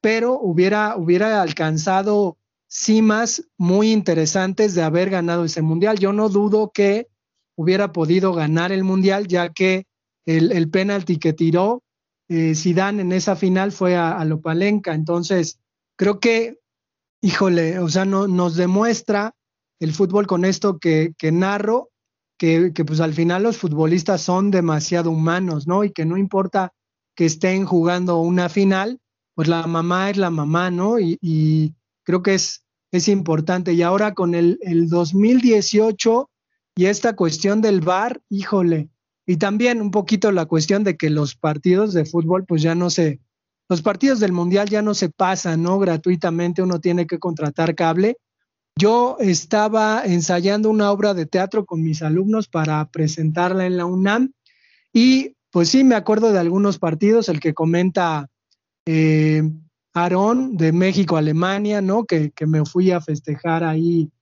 [0.00, 2.36] pero hubiera, hubiera alcanzado
[2.68, 5.98] cimas muy interesantes de haber ganado ese mundial.
[5.98, 7.08] Yo no dudo que
[7.58, 9.84] hubiera podido ganar el Mundial, ya que
[10.26, 11.82] el, el penalti que tiró
[12.28, 14.94] eh, en esa final fue a, a, Lopalenca.
[14.94, 15.58] Entonces,
[15.96, 16.60] creo que,
[17.20, 19.34] híjole, o sea, no, nos demuestra
[19.80, 21.90] el fútbol con esto que, que narro,
[22.38, 25.82] que, que, pues al final los futbolistas son demasiado humanos, ¿no?
[25.82, 26.72] Y que no importa
[27.16, 29.00] que estén jugando una final,
[29.34, 31.00] pues la mamá es la mamá, ¿no?
[31.00, 33.72] Y, y creo que es, es importante.
[33.72, 36.30] Y ahora con el, el 2018
[36.78, 38.88] y esta cuestión del VAR, híjole,
[39.26, 42.88] y también un poquito la cuestión de que los partidos de fútbol, pues ya no
[42.88, 43.18] se,
[43.68, 45.80] los partidos del Mundial ya no se pasan, ¿no?
[45.80, 48.18] Gratuitamente uno tiene que contratar cable.
[48.76, 54.30] Yo estaba ensayando una obra de teatro con mis alumnos para presentarla en la UNAM
[54.92, 58.28] y pues sí, me acuerdo de algunos partidos, el que comenta
[58.86, 59.42] eh,
[59.94, 62.04] Aarón de México-Alemania, ¿no?
[62.04, 64.12] Que, que me fui a festejar ahí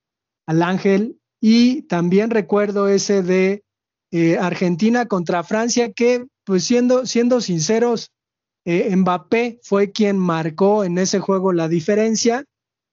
[0.47, 3.63] al Ángel y también recuerdo ese de
[4.11, 8.11] eh, Argentina contra Francia, que pues siendo, siendo sinceros,
[8.65, 12.45] eh, Mbappé fue quien marcó en ese juego la diferencia.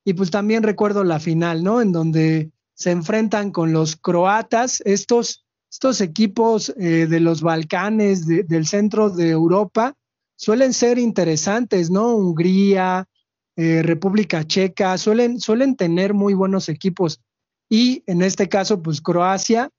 [0.04, 1.80] Y pues también recuerdo la final, ¿no?
[1.80, 8.66] En donde se enfrentan con los croatas, estos, estos equipos eh, de los Balcanes, del
[8.66, 9.94] centro de Europa,
[10.36, 12.14] suelen ser interesantes, ¿no?
[12.14, 13.08] Hungría,
[13.56, 17.20] eh, República Checa, suelen, suelen tener muy buenos equipos.
[17.68, 19.70] Y en este caso, pues Croacia,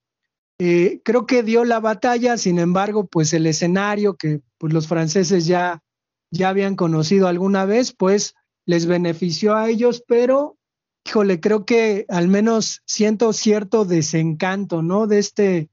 [0.60, 5.46] eh, creo que dio la batalla, sin embargo, pues el escenario que pues, los franceses
[5.46, 5.84] ya,
[6.32, 10.58] ya habían conocido alguna vez, pues les benefició a ellos, pero,
[11.06, 15.08] híjole, creo que al menos siento cierto desencanto, ¿no?
[15.08, 15.70] De este,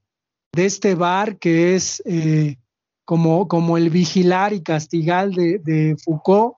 [0.53, 2.57] de este bar que es eh,
[3.05, 6.55] como, como el vigilar y castigar de, de Foucault,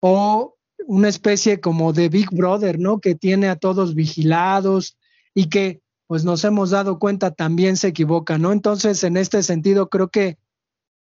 [0.00, 3.00] o una especie como de Big Brother, ¿no?
[3.00, 4.96] Que tiene a todos vigilados
[5.34, 8.52] y que pues nos hemos dado cuenta también se equivoca, ¿no?
[8.52, 10.38] Entonces, en este sentido, creo que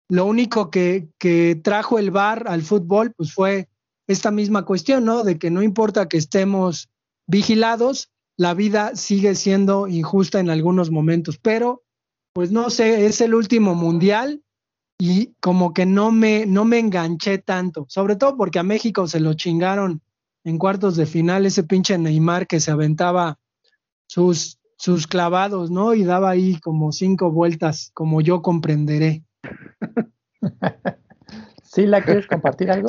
[0.09, 3.69] lo único que, que trajo el VAR al fútbol, pues fue
[4.07, 5.23] esta misma cuestión, ¿no?
[5.23, 6.89] De que no importa que estemos
[7.27, 11.83] vigilados, la vida sigue siendo injusta en algunos momentos, pero
[12.33, 14.42] pues no sé, es el último mundial
[15.05, 19.19] y como que no me, no me enganché tanto, sobre todo porque a México se
[19.19, 20.01] lo chingaron
[20.45, 23.37] en cuartos de final ese pinche Neymar que se aventaba
[24.07, 25.93] sus, sus clavados, ¿no?
[25.93, 29.25] Y daba ahí como cinco vueltas, como yo comprenderé.
[31.63, 32.87] ¿Sí la quieres compartir algo?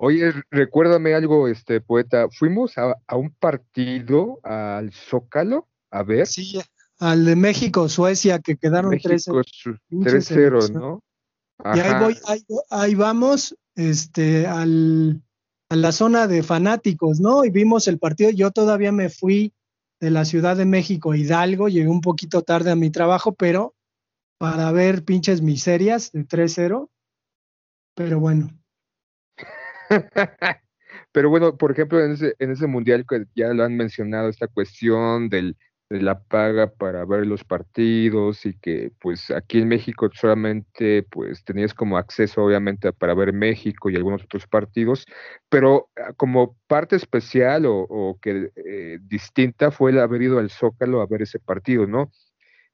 [0.00, 2.26] Oye, recuérdame algo, este poeta.
[2.36, 6.26] Fuimos a, a un partido al Zócalo a ver.
[6.26, 6.60] Sí,
[7.02, 11.02] al de México, Suecia, que quedaron 3-0, ¿no?
[11.74, 12.16] Y ahí, voy,
[12.70, 15.20] ahí, vamos este, al,
[15.68, 17.44] a la zona de fanáticos, ¿no?
[17.44, 18.30] Y vimos el partido.
[18.30, 19.52] Yo todavía me fui
[19.98, 23.74] de la Ciudad de México, Hidalgo, llegué un poquito tarde a mi trabajo, pero
[24.38, 26.88] para ver pinches miserias de 3-0.
[27.96, 28.48] Pero bueno.
[31.10, 34.46] pero bueno, por ejemplo, en ese, en ese mundial que ya lo han mencionado, esta
[34.46, 35.56] cuestión del
[36.00, 41.74] la paga para ver los partidos y que pues aquí en México solamente pues tenías
[41.74, 45.06] como acceso obviamente para ver México y algunos otros partidos,
[45.48, 51.00] pero ah, como parte especial o, que eh, distinta fue el haber ido al Zócalo
[51.00, 52.10] a ver ese partido, ¿no?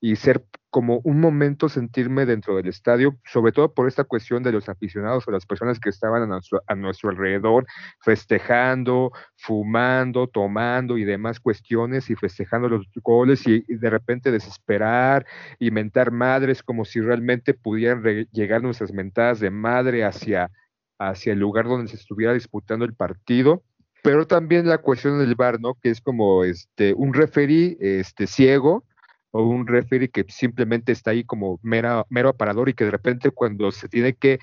[0.00, 4.52] Y ser como un momento sentirme dentro del estadio, sobre todo por esta cuestión de
[4.52, 7.66] los aficionados o las personas que estaban a nuestro, alrededor
[8.00, 15.26] festejando, fumando, tomando y demás cuestiones y festejando los goles y, de repente desesperar
[15.58, 20.50] y mentar madres como si realmente pudieran llegar nuestras mentadas de madre hacia,
[20.98, 23.62] hacia el lugar donde se estuviera disputando el partido
[24.00, 25.74] pero también la cuestión del bar, ¿no?
[25.74, 28.84] Que es como este un referee este ciego
[29.30, 33.70] o un referee que simplemente está ahí como mero aparador y que de repente cuando
[33.70, 34.38] se tiene que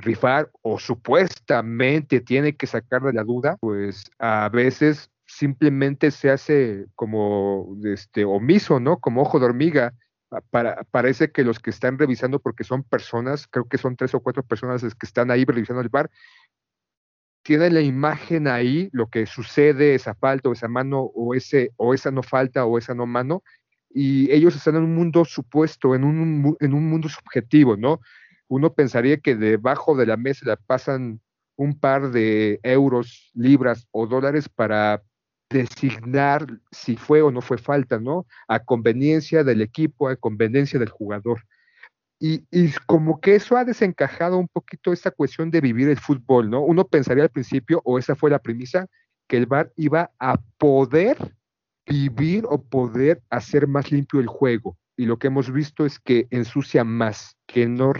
[0.00, 7.76] rifar o supuestamente tiene que sacarle la duda, pues a veces simplemente se hace como
[7.84, 8.98] este omiso, ¿no?
[8.98, 9.94] Como ojo de hormiga.
[10.50, 14.20] Para, parece que los que están revisando, porque son personas, creo que son tres o
[14.20, 16.08] cuatro personas que están ahí revisando el bar,
[17.42, 21.94] tienen la imagen ahí, lo que sucede, esa falta o esa mano, o ese, o
[21.94, 23.42] esa no falta, o esa no mano,
[23.92, 28.00] y ellos están en un mundo supuesto, en un, en un mundo subjetivo, ¿no?
[28.48, 31.20] Uno pensaría que debajo de la mesa le pasan
[31.56, 35.02] un par de euros, libras o dólares para
[35.50, 38.26] designar si fue o no fue falta, ¿no?
[38.48, 41.42] A conveniencia del equipo, a conveniencia del jugador.
[42.20, 46.50] Y, y, como que eso ha desencajado un poquito esta cuestión de vivir el fútbol,
[46.50, 46.60] ¿no?
[46.60, 48.86] Uno pensaría al principio, o esa fue la premisa,
[49.26, 51.34] que el VAR iba a poder
[51.90, 54.76] vivir o poder hacer más limpio el juego.
[54.96, 57.92] Y lo que hemos visto es que ensucia más, que no,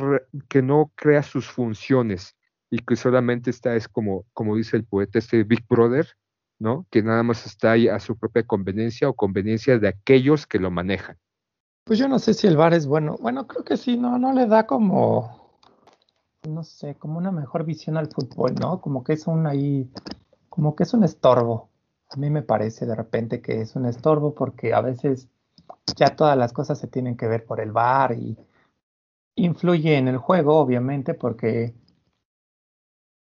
[0.49, 2.37] que no crea sus funciones
[2.71, 6.07] y que solamente está, es como, como dice el poeta, este Big Brother,
[6.61, 6.87] ¿no?
[6.91, 10.71] Que nada más está ahí a su propia conveniencia o conveniencia de aquellos que lo
[10.71, 11.17] manejan.
[11.85, 13.17] Pues yo no sé si el bar es bueno.
[13.21, 15.59] Bueno, creo que sí, no, no le da como,
[16.49, 18.81] no sé, como una mejor visión al fútbol, ¿no?
[18.81, 19.91] Como que es un ahí,
[20.49, 21.70] como que es un estorbo
[22.11, 25.29] a mí me parece de repente que es un estorbo porque a veces
[25.97, 28.37] ya todas las cosas se tienen que ver por el bar y
[29.37, 31.75] influye en el juego, obviamente, porque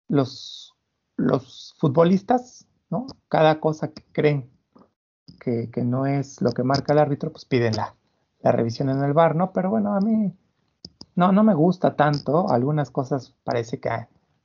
[0.07, 0.75] los,
[1.15, 3.07] los futbolistas, ¿no?
[3.29, 4.49] Cada cosa que creen
[5.39, 7.95] que, que, no es lo que marca el árbitro, pues piden la,
[8.41, 9.53] la revisión en el bar, ¿no?
[9.53, 10.33] Pero bueno, a mí
[11.15, 12.49] no, no me gusta tanto.
[12.49, 13.89] Algunas cosas parece que,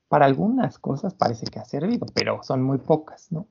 [0.09, 3.47] para algunas cosas parece que ha servido, pero son muy pocas, ¿no?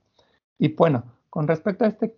[0.60, 2.16] Y bueno, con respecto a este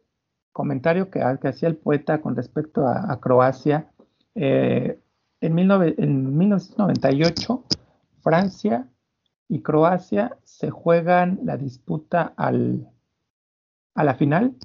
[0.52, 3.90] comentario que, hacía el poeta con respecto a, Croacia,
[4.36, 5.00] eh,
[5.40, 7.64] en, 1998
[8.22, 8.90] Francia
[9.48, 12.90] y Croacia se juegan la disputa al,
[13.96, 14.58] a la final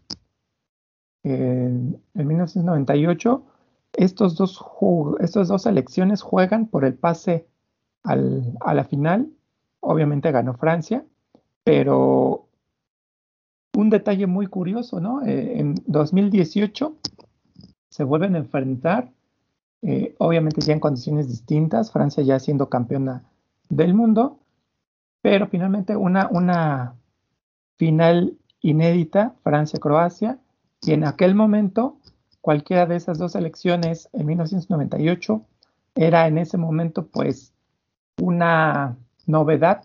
[1.28, 3.44] en 1998,
[3.94, 4.64] estos dos,
[5.18, 7.48] estas dos selecciones juegan por el pase
[8.04, 9.32] a la final.
[9.80, 11.04] Obviamente ganó Francia,
[11.64, 12.46] pero
[13.76, 15.22] un detalle muy curioso, ¿no?
[15.22, 16.96] Eh, en 2018
[17.90, 19.12] se vuelven a enfrentar,
[19.82, 23.24] eh, obviamente ya en condiciones distintas, Francia ya siendo campeona
[23.68, 24.38] del mundo,
[25.20, 26.94] pero finalmente una, una
[27.76, 30.38] final inédita, Francia-Croacia,
[30.80, 31.98] y en aquel momento
[32.40, 35.42] cualquiera de esas dos elecciones en 1998
[35.94, 37.52] era en ese momento pues
[38.22, 38.96] una
[39.26, 39.84] novedad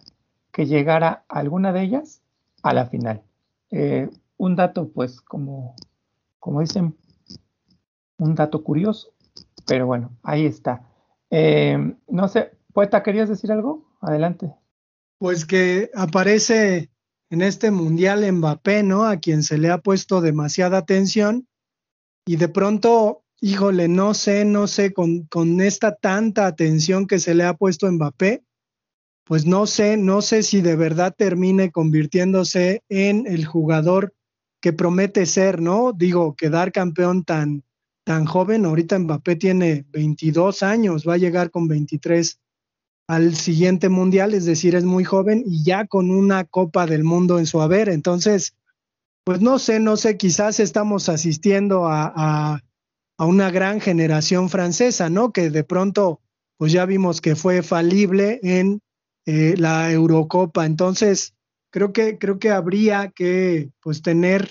[0.53, 2.21] que llegara alguna de ellas
[2.63, 3.23] a la final.
[3.71, 5.75] Eh, un dato pues como,
[6.39, 6.95] como dicen,
[8.17, 9.13] un dato curioso,
[9.65, 10.87] pero bueno, ahí está.
[11.29, 13.87] Eh, no sé, poeta, ¿querías decir algo?
[14.01, 14.53] Adelante.
[15.17, 16.89] Pues que aparece
[17.29, 19.05] en este mundial Mbappé, ¿no?
[19.05, 21.47] A quien se le ha puesto demasiada atención
[22.25, 27.33] y de pronto, híjole, no sé, no sé, con, con esta tanta atención que se
[27.33, 28.43] le ha puesto Mbappé,
[29.31, 34.13] pues no sé, no sé si de verdad termine convirtiéndose en el jugador
[34.59, 35.93] que promete ser, ¿no?
[35.93, 37.63] Digo, quedar campeón tan,
[38.03, 42.41] tan joven, ahorita Mbappé tiene 22 años, va a llegar con 23
[43.07, 47.39] al siguiente mundial, es decir, es muy joven y ya con una Copa del Mundo
[47.39, 47.87] en su haber.
[47.87, 48.57] Entonces,
[49.23, 52.59] pues no sé, no sé, quizás estamos asistiendo a,
[53.17, 55.31] una gran generación francesa, ¿no?
[55.31, 56.19] Que de pronto,
[56.57, 58.81] pues ya vimos que fue falible en
[59.25, 60.65] eh, la Eurocopa.
[60.65, 61.35] Entonces,
[61.71, 64.49] creo que, creo que habría que, pues, tener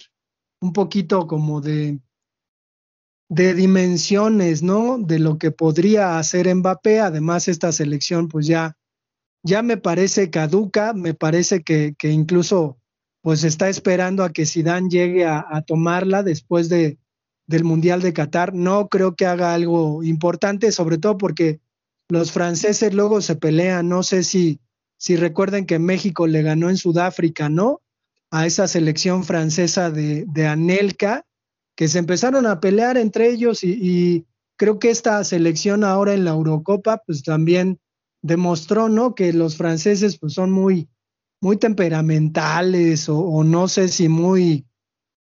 [0.61, 2.01] un poquito como de,
[3.29, 4.99] de dimensiones, ¿no?
[4.99, 7.01] De lo que podría hacer Mbappé.
[7.01, 8.77] Además, esta selección, pues ya,
[9.43, 12.81] ya me parece caduca, me parece que, que incluso
[13.23, 16.99] pues está esperando a que Zidane llegue a, tomarla después de,
[17.47, 18.55] del Mundial de Qatar.
[18.55, 21.61] No creo que haga algo importante, sobre todo porque
[22.11, 23.89] los franceses luego se pelean.
[23.89, 24.61] No sé si,
[24.99, 27.81] si recuerden que México le ganó en Sudáfrica, ¿no?
[28.31, 31.25] A esa selección francesa de, de Anelka
[31.81, 34.27] que se empezaron a pelear entre ellos y,
[34.59, 37.81] creo que esta selección ahora en la Eurocopa pues también
[38.21, 39.15] demostró, ¿no?
[39.15, 40.91] Que los franceses pues son muy,
[41.41, 44.67] muy temperamentales o, no sé si muy,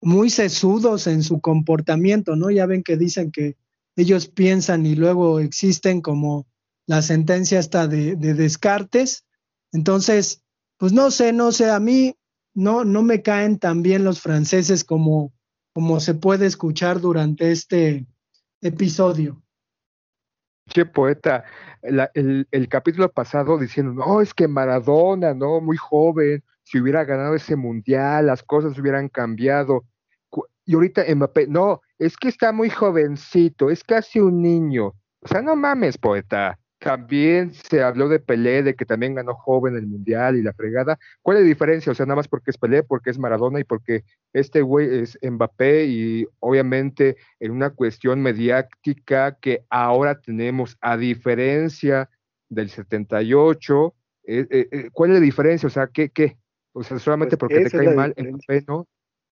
[0.00, 2.50] muy sesudos en su comportamiento, ¿no?
[2.50, 3.58] Ya ven que dicen que
[3.96, 6.46] ellos piensan y luego existen como
[6.88, 9.26] la sentencia hasta de, de Descartes.
[9.72, 10.42] Entonces,
[10.78, 12.16] pues no sé, no sé, a mí
[12.54, 15.32] no, no me caen tan bien los franceses como,
[15.74, 18.06] como se puede escuchar durante este
[18.62, 19.42] episodio.
[20.72, 21.44] Qué poeta,
[21.82, 25.60] el, capítulo pasado diciendo, no, es que Maradona, ¿no?
[25.60, 29.84] Muy joven, si hubiera ganado ese mundial, las cosas hubieran cambiado.
[30.64, 31.04] Y ahorita
[31.48, 34.94] no, es que está muy jovencito, es casi un niño.
[35.20, 36.58] O sea, no mames, poeta.
[36.78, 40.96] También se habló de Pelé, de que también ganó joven el Mundial y la fregada.
[41.22, 41.90] ¿Cuál es la diferencia?
[41.90, 45.18] O sea, nada más porque es Pelé, porque es Maradona y porque este güey es
[45.20, 52.08] Mbappé y obviamente en una cuestión mediática que ahora tenemos, a diferencia
[52.48, 55.66] del 78, eh, eh, eh, ¿cuál es la diferencia?
[55.66, 56.10] O sea, ¿qué?
[56.10, 56.38] qué?
[56.72, 58.86] O sea, solamente pues porque te cae mal Mbappé, ¿no?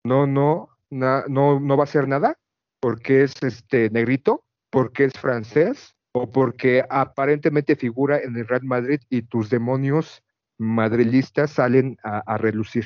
[0.02, 2.38] No, no, no, no va a hacer nada
[2.80, 9.00] porque es este negrito, porque es francés o porque aparentemente figura en el Real Madrid
[9.10, 10.22] y tus demonios
[10.56, 12.84] madrilistas salen a, relucir.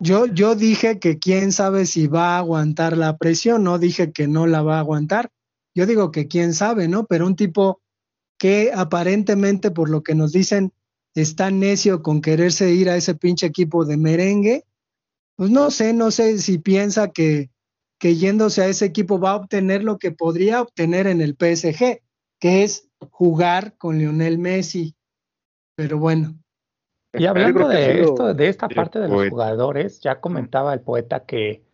[0.00, 4.26] Yo, yo dije que quién sabe si va a aguantar la presión, no dije que
[4.26, 5.30] no la va a aguantar.
[5.76, 7.06] Yo digo que quién sabe, ¿no?
[7.06, 7.80] Pero un tipo
[8.36, 10.72] que aparentemente, por lo que nos dicen,
[11.14, 14.64] está necio con quererse ir a ese pinche equipo de merengue,
[15.36, 17.50] pues no sé, no sé si piensa que,
[18.00, 22.03] que yéndose a ese equipo va a obtener lo que podría obtener en el PSG
[22.44, 24.94] que es jugar con Lionel Messi.
[25.74, 26.38] Pero bueno.
[27.14, 31.64] Y hablando de esto, de esta parte de los jugadores, ya comentaba el poeta que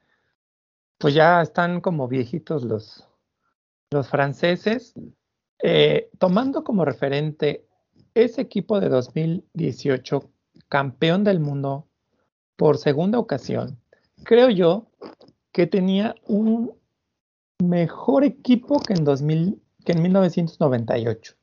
[0.97, 3.05] pues ya están como viejitos los,
[3.91, 4.95] los franceses,
[5.61, 7.67] eh, tomando como referente
[8.15, 10.31] ese equipo de 2018,
[10.69, 11.89] campeón del mundo
[12.55, 13.81] por segunda ocasión,
[14.23, 14.87] creo yo
[15.51, 16.79] que tenía un
[17.61, 21.35] mejor equipo que en 2000, que en 1998.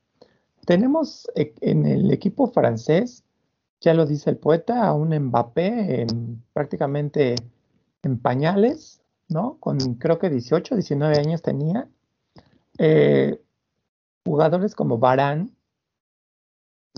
[0.64, 3.24] Tenemos e, en el equipo francés,
[3.80, 7.36] ya lo dice el poeta, a un Mbappé en, prácticamente
[8.02, 9.56] en pañales, ¿no?
[9.60, 11.88] Con creo que 18, 19 años tenía.
[12.78, 13.40] Eh,
[14.24, 15.56] jugadores como Barán,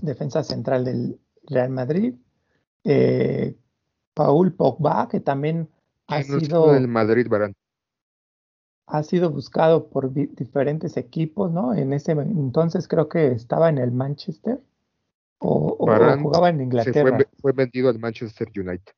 [0.01, 2.15] defensa central del Real Madrid,
[2.83, 3.55] eh,
[4.13, 5.69] Paul Pogba, que también
[6.07, 6.79] ha sido...
[6.87, 7.53] Madrid, Barán.
[8.91, 11.73] Ha sido buscado por diferentes equipos, ¿no?
[11.73, 14.59] En ese entonces creo que estaba en el Manchester
[15.39, 15.77] o,
[16.21, 17.17] jugaba en Inglaterra.
[17.41, 18.93] fue, vendido al Manchester United.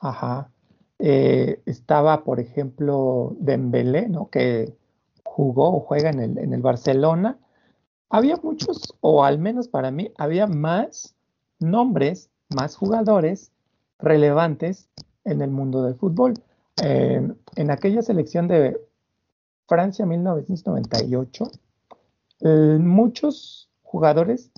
[0.00, 0.50] Ajá.
[0.98, 4.28] Eh, estaba, por ejemplo, Dembélé, ¿no?
[4.28, 4.74] Que
[5.24, 7.38] jugó o juega en el, en el Barcelona.
[8.10, 11.16] Había muchos, o al menos para mí, había más
[11.60, 13.52] nombres, más jugadores
[13.98, 14.90] relevantes
[15.24, 16.34] en el mundo del fútbol.
[16.82, 18.78] Eh, en aquella selección de
[19.66, 21.50] Francia 1998,
[22.40, 24.50] eh, muchos jugadores,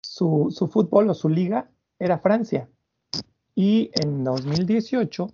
[0.00, 1.68] su, su, fútbol o su liga
[1.98, 2.68] era Francia.
[3.56, 5.28] Y en 2018,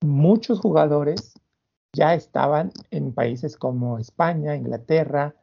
[0.00, 1.32] muchos jugadores
[1.94, 5.34] ya estaban en países como España, Inglaterra,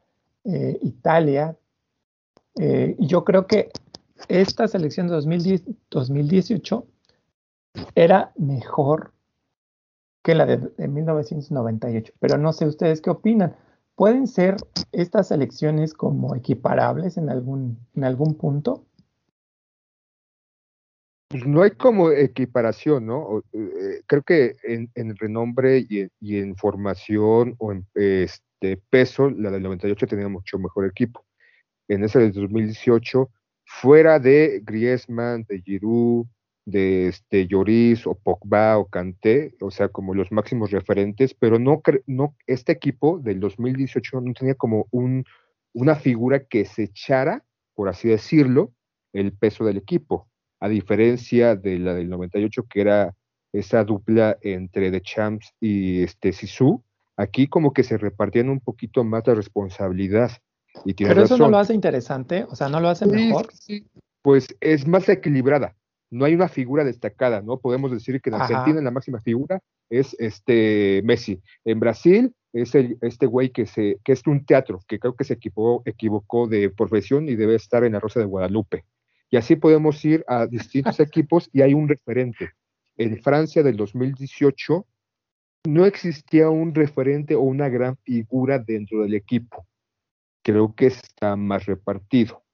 [0.43, 1.57] eh, Italia.
[2.57, 3.69] y yo creo que
[4.30, 6.88] esta selección de 2010, 2018
[7.95, 9.14] era mejor
[10.26, 12.13] que la de, 1998.
[12.19, 13.55] Pero no sé ustedes qué opinan.
[13.95, 14.57] ¿Pueden ser
[14.91, 18.84] estas elecciones como equiparables en algún, en algún punto?
[21.30, 23.43] Pues no hay como equiparación, ¿no?
[23.53, 30.07] Eh, creo que en, renombre y en, formación o en este peso, la del 98
[30.07, 31.23] tenía mucho mejor equipo.
[31.88, 33.30] En esa del 2018,
[33.63, 36.26] fuera de Griezmann, de Giroud,
[36.66, 41.82] de este Lloris o Pogba o Kanté, o sea, como los máximos referentes, pero no,
[42.07, 45.24] no este equipo del 2018 no tenía como un,
[45.74, 47.45] una figura que se echara,
[47.76, 48.74] por así decirlo,
[49.13, 50.28] el peso del equipo,
[50.59, 53.16] a diferencia de la del 98 que era
[53.53, 56.84] esa dupla entre The Champs y este Sisu,
[57.16, 60.32] aquí como que se repartían un poquito más la responsabilidad.
[60.84, 63.47] Y Pero eso no lo hace interesante, o sea, no lo hace mejor.
[64.22, 65.76] Pues es más equilibrada
[66.12, 67.60] no hay una figura destacada, ¿no?
[67.60, 71.41] Podemos decir que en Argentina la máxima figura es este Messi.
[71.64, 75.24] En Brasil es el, este güey que, se, que es un teatro, que creo que
[75.24, 78.86] se equivocó, equivocó de profesión y debe estar en la Rosa de Guadalupe.
[79.30, 82.51] Y así podemos ir a distintos equipos y hay un referente.
[82.97, 84.86] En Francia del 2018
[85.68, 89.66] no existía un referente o una gran figura dentro del equipo.
[90.43, 92.44] Creo que está más repartido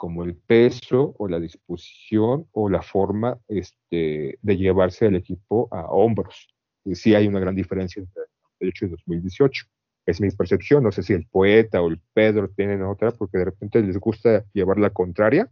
[0.00, 5.82] como el peso o la disposición o la forma este, de llevarse el equipo a
[5.90, 6.48] hombros.
[6.86, 8.22] Y sí hay una gran diferencia entre
[8.60, 9.66] 2008 y 2018.
[10.06, 13.44] Es mi percepción, no sé si el poeta o el Pedro tienen otra, porque de
[13.44, 15.50] repente les gusta llevar la contraria.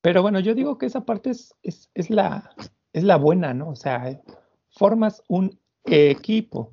[0.00, 2.54] Pero bueno, yo digo que esa parte es, es, es la,
[2.94, 3.68] es la buena, ¿no?
[3.68, 4.18] O sea,
[4.70, 6.72] formas un equipo,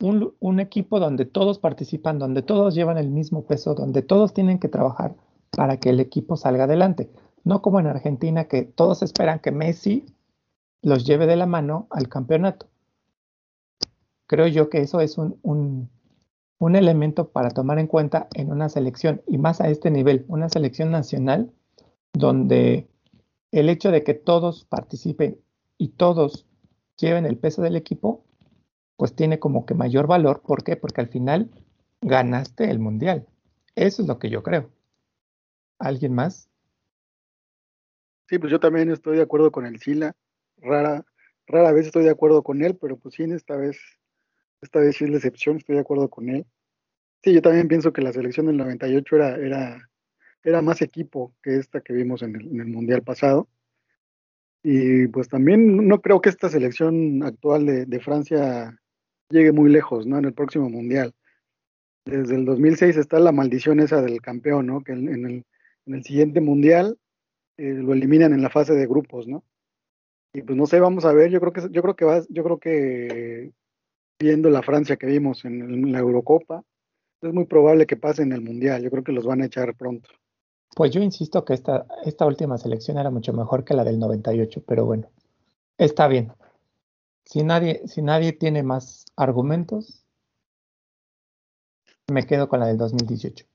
[0.00, 4.58] un, un, equipo donde todos participan, donde todos llevan el mismo peso, donde todos tienen
[4.58, 5.16] que trabajar
[5.56, 7.10] para que el equipo salga adelante.
[7.42, 10.04] No como en Argentina que todos esperan que Messi
[10.82, 12.66] los lleve de la mano al campeonato.
[14.26, 19.22] Creo yo que eso es un, un, elemento para tomar en cuenta en una selección
[19.26, 21.50] y más a este nivel, una selección nacional
[22.12, 22.88] donde
[23.50, 25.40] el hecho de que todos participen
[25.78, 26.46] y todos
[26.98, 28.24] lleven el peso del equipo,
[28.96, 30.42] pues tiene como que mayor valor.
[30.42, 30.76] ¿Por qué?
[30.76, 31.50] Porque al final
[32.02, 33.26] ganaste el mundial.
[33.74, 34.75] Eso es lo que yo creo.
[35.78, 36.48] ¿Alguien más?
[38.28, 40.16] Sí, pues yo también estoy de acuerdo con el Sila.
[40.58, 41.04] Rara,
[41.46, 43.78] rara vez estoy de acuerdo con él, pero pues sí, en esta vez,
[44.60, 46.46] esta vez sí es la excepción, estoy de acuerdo con él.
[47.22, 49.90] Sí, yo también pienso que la selección del 98 era, era,
[50.42, 53.48] era más equipo que esta que vimos en el, Mundial pasado.
[54.62, 58.76] Y pues también no creo que esta selección actual de, de Francia
[59.28, 60.18] llegue muy lejos, ¿no?
[60.18, 61.14] En el próximo Mundial.
[62.04, 64.82] Desde el 2006 está la maldición esa del campeón, ¿no?
[64.82, 65.44] Que en el,
[65.86, 66.98] en el siguiente mundial
[67.56, 69.44] eh, lo eliminan en la fase de grupos, ¿no?
[70.32, 72.58] Y pues no sé, vamos a ver, yo creo que yo creo que yo creo
[72.58, 73.52] que
[74.18, 76.62] viendo la Francia que vimos en, la Eurocopa,
[77.22, 79.74] es muy probable que pase en el mundial, yo creo que los van a echar
[79.74, 80.10] pronto.
[80.74, 84.62] Pues yo insisto que esta, esta última selección era mucho mejor que la del 98,
[84.66, 85.08] pero bueno,
[85.78, 86.32] está bien.
[87.24, 90.04] Si nadie, si nadie tiene más argumentos,
[92.08, 93.46] me quedo con la del 2018.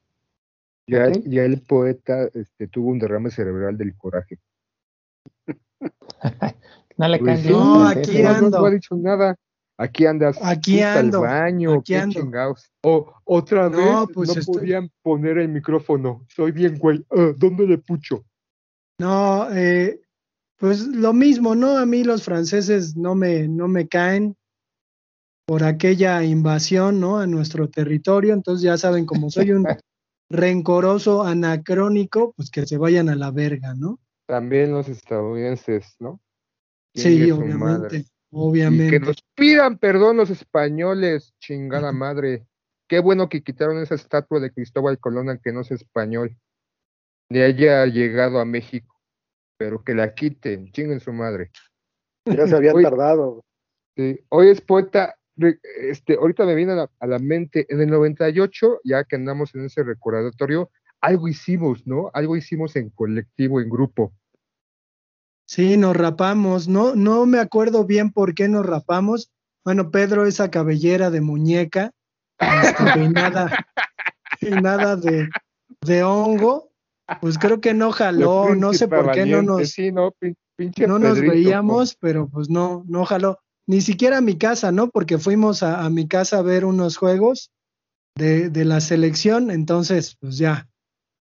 [0.92, 4.40] Ya, ya el poeta este, tuvo un derrame cerebral del coraje.
[6.98, 8.60] no le pues No, aquí ando.
[8.60, 9.38] No, ha dicho nada.
[9.78, 10.38] Aquí andas.
[10.44, 11.22] Aquí ando.
[11.22, 12.30] baño, aquí ando.
[12.84, 16.26] O otra vez no, pues podían poner el micrófono.
[16.28, 17.06] Soy bien, güey.
[17.10, 18.26] Ah, ¿Dónde le pucho?
[19.00, 20.02] No, eh,
[20.58, 21.78] pues lo mismo, ¿no?
[21.78, 24.36] A mí los franceses no me, no me caen
[25.48, 27.18] por aquella invasión, ¿no?
[27.18, 28.34] A nuestro territorio.
[28.34, 29.66] Entonces ya saben, como soy un
[30.32, 34.00] rencoroso, anacrónico, pues que se vayan a la verga, ¿no?
[34.26, 36.22] También los estadounidenses, ¿no?
[36.96, 38.06] Sí, obviamente.
[38.32, 38.96] obviamente.
[38.96, 42.46] Y que nos pidan perdón los españoles, chingada madre.
[42.88, 46.38] Qué bueno que quitaron esa estatua de Cristóbal Colón, que no es español,
[47.30, 49.00] ni haya llegado a México,
[49.58, 51.52] pero que la quiten, chinguen su madre.
[52.26, 53.44] Ya se había tardado.
[53.96, 54.20] Sí.
[54.30, 55.18] Hoy es poeta,
[55.82, 59.54] este, ahorita me viene a la, a la, mente, en el 98, ya que andamos
[59.56, 60.70] en ese recordatorio,
[61.02, 62.12] algo hicimos, ¿no?
[62.14, 64.14] Algo hicimos en colectivo, en grupo.
[65.46, 66.68] Sí, nos rapamos.
[66.68, 69.32] No, no me acuerdo bien por qué nos rapamos.
[69.66, 71.92] Bueno, Pedro, esa cabellera de muñeca,
[72.40, 73.68] este, peinada,
[74.40, 75.28] peinada de,
[75.82, 76.72] de hongo,
[77.20, 78.56] pues creo que no jaló.
[78.56, 80.14] No sé por qué no nos, sí, no,
[80.56, 83.40] pinche no nos Pedrito, veíamos, pero pues no, no jaló.
[83.68, 84.90] Ni siquiera a mi casa, ¿no?
[84.90, 87.52] Porque fuimos a, a mi casa a ver unos juegos
[88.16, 90.68] de, de la selección, entonces, pues ya,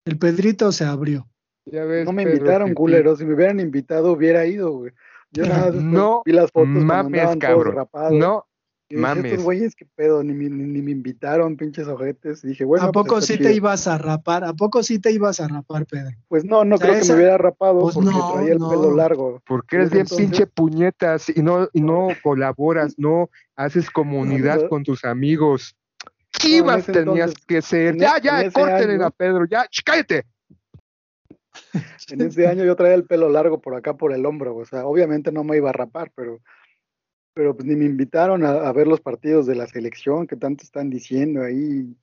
[0.06, 1.28] el Pedrito se abrió.
[1.66, 3.20] Ya ves, No me Pedro, invitaron, culeros.
[3.20, 4.92] Si me hubieran invitado, hubiera ido, güey.
[5.32, 7.76] Yo nada No vi las fotos mames, cabrón.
[7.76, 8.14] rapados.
[8.14, 8.46] No
[8.96, 9.26] Y mames.
[9.26, 12.44] Estos güeyes, qué pedo, ni, me- ni, ni me invitaron, pinches ojetes.
[12.44, 13.50] Y dije, bueno, ¿A pues poco sí chido.
[13.50, 14.44] te ibas a rapar?
[14.44, 16.12] ¿A poco sí te ibas a rapar, Pedro?
[16.28, 18.60] Pues no, no O sea, creo que me hubiera rapado Pues porque no, traía el
[18.60, 18.70] no.
[18.70, 19.42] pelo largo.
[19.48, 24.70] Porque eres bien Entonces- pinche puñetas y no, y no colaboras, no haces comunidad No,
[24.70, 25.76] con tus amigos.
[26.40, 27.98] Chivas ese tenías entonces- que ser.
[27.98, 30.26] Ya, e- ya, córtenle a Pedro, ya, ch, cállate.
[32.10, 34.56] En ese año yo traía el pelo largo por acá, por el hombro.
[34.56, 36.40] O sea, obviamente no me iba a rapar, pero,
[37.34, 40.64] pero pues ni me invitaron a, a ver los partidos de la selección que tanto
[40.64, 41.96] están diciendo ahí.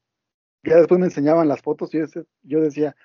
[0.65, 2.97] Ya después me enseñaban las fotos y yo, decía- yo decía,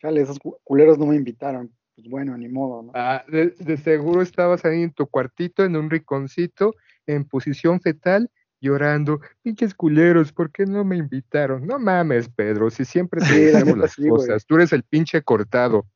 [0.00, 1.72] chale, esos cu- culeros no me invitaron.
[1.94, 2.92] Pues bueno, ni modo, ¿no?
[2.94, 6.74] Ah, de, de seguro estabas ahí en tu cuartito, en un rinconcito,
[7.06, 8.30] en posición fetal,
[8.60, 9.20] llorando.
[9.42, 11.66] Pinches culeros, ¿por qué no me invitaron?
[11.66, 14.10] No mames, Pedro, si siempre te Sí, la las sí, güey.
[14.10, 14.46] cosas.
[14.46, 15.86] Tú eres el pinche cortado.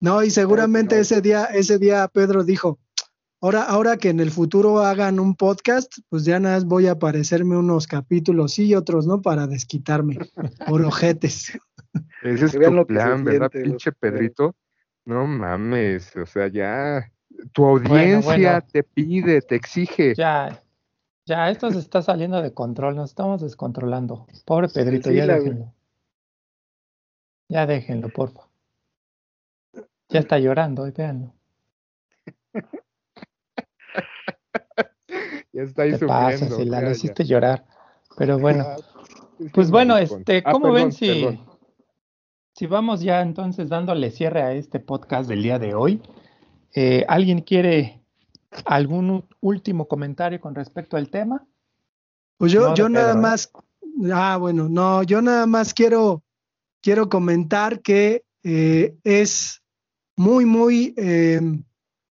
[0.00, 1.00] No, y seguramente no.
[1.02, 2.78] ese día, ese día Pedro dijo,
[3.40, 6.92] ahora, ahora que en el futuro hagan un podcast, pues ya nada más voy a
[6.92, 10.18] aparecerme unos capítulos sí y otros no para desquitarme
[10.68, 11.58] por ojetes.
[12.22, 13.92] Ese es tu plan, ¿verdad, los pinche.
[13.92, 14.54] Pedrito?
[15.04, 17.10] No mames, o sea, ya
[17.52, 18.66] tu audiencia bueno.
[18.72, 20.14] te pide, te exige.
[20.14, 20.60] Ya,
[21.26, 24.26] ya, esto se está saliendo de control, nos estamos descontrolando.
[24.44, 25.38] Pobre Pedrito, ya güey.
[25.38, 25.74] déjenlo.
[27.48, 28.48] Ya déjenlo, porfa.
[30.08, 31.34] Ya está llorando, véanlo.
[35.52, 36.56] Ya está ahí Te pasa, sufriendo.
[36.56, 36.92] Sila, ya, lo ya.
[36.92, 37.64] hiciste llorar.
[38.16, 38.76] Pero bueno, Ah,
[39.38, 41.40] es pues bueno, este, Ah, ¿cómo perdón, ven si, perdón.
[42.54, 46.02] si vamos ya entonces dándole cierre a este podcast del día de hoy?
[46.74, 48.02] Eh, ¿Alguien quiere
[48.64, 51.46] algún último comentario con respecto al tema?
[52.36, 53.22] Pues yo, No yo nada Pedro, ¿eh?
[53.22, 53.50] más,
[54.12, 56.24] ah, bueno, no, yo nada más quiero,
[56.82, 59.62] quiero comentar que eh, es
[60.16, 61.40] muy, muy eh,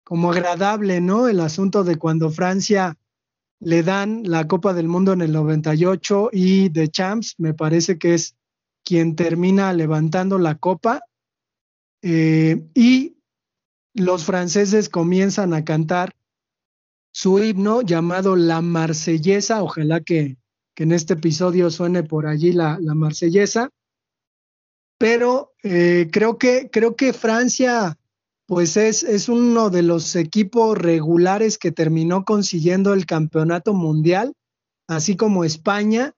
[0.03, 1.27] como agradable, ¿no?
[1.27, 2.97] El asunto de cuando Francia
[3.59, 8.13] le dan la Copa del Mundo en el 98 y de Champs, me parece que
[8.13, 8.35] es
[8.83, 11.01] quien termina levantando la copa
[12.01, 13.17] eh, y
[13.93, 16.15] los franceses comienzan a cantar
[17.13, 19.63] su himno llamado La Marsellesa.
[19.63, 20.37] Ojalá que,
[20.75, 23.69] que en este episodio suene por allí la, la Marsellesa.
[24.97, 27.97] Pero eh, creo, que, creo que Francia
[28.53, 34.35] pues es, es uno de los equipos regulares que terminó consiguiendo el campeonato mundial,
[34.87, 36.13] así como España,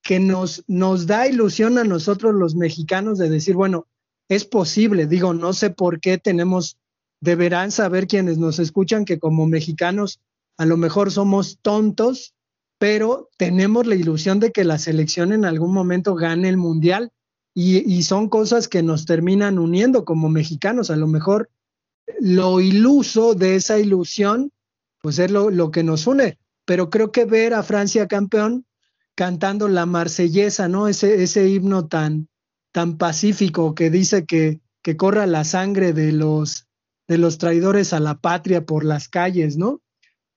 [0.00, 3.88] que nos, nos da ilusión a nosotros los mexicanos de decir, bueno,
[4.28, 6.78] es posible, digo, no sé por qué tenemos,
[7.20, 10.20] deberán saber quienes nos escuchan que como mexicanos
[10.58, 12.32] a lo mejor somos tontos,
[12.78, 17.10] pero tenemos la ilusión de que la selección en algún momento gane el mundial
[17.54, 20.88] y, y son cosas que nos terminan uniendo como mexicanos.
[20.88, 21.50] A lo mejor
[22.20, 24.52] lo iluso de esa ilusión,
[25.00, 26.38] pues es lo, lo que nos une.
[26.64, 28.66] Pero creo que ver a Francia campeón
[29.14, 30.88] cantando la marsellesa, ¿no?
[30.88, 32.28] Ese, ese himno tan,
[32.72, 36.66] tan pacífico que dice que, que corra la sangre de los,
[37.08, 39.82] de los traidores a la patria por las calles, ¿no?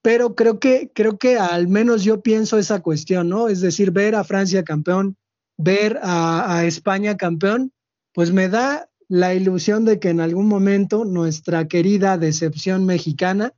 [0.02, 3.48] Pero creo que, creo que al menos yo pienso esa cuestión, ¿no?
[3.48, 5.18] Es decir, ver a Francia campeón,
[5.58, 7.72] ver a, a España campeón,
[8.14, 13.54] pues me da la ilusión de que en algún momento nuestra querida decepción mexicana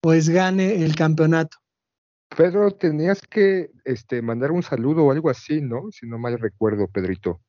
[0.00, 1.56] pues gane el campeonato.
[2.36, 5.90] Pedro, tenías que este, mandar un saludo o algo así, ¿no?
[5.90, 7.40] Si no mal recuerdo, Pedrito.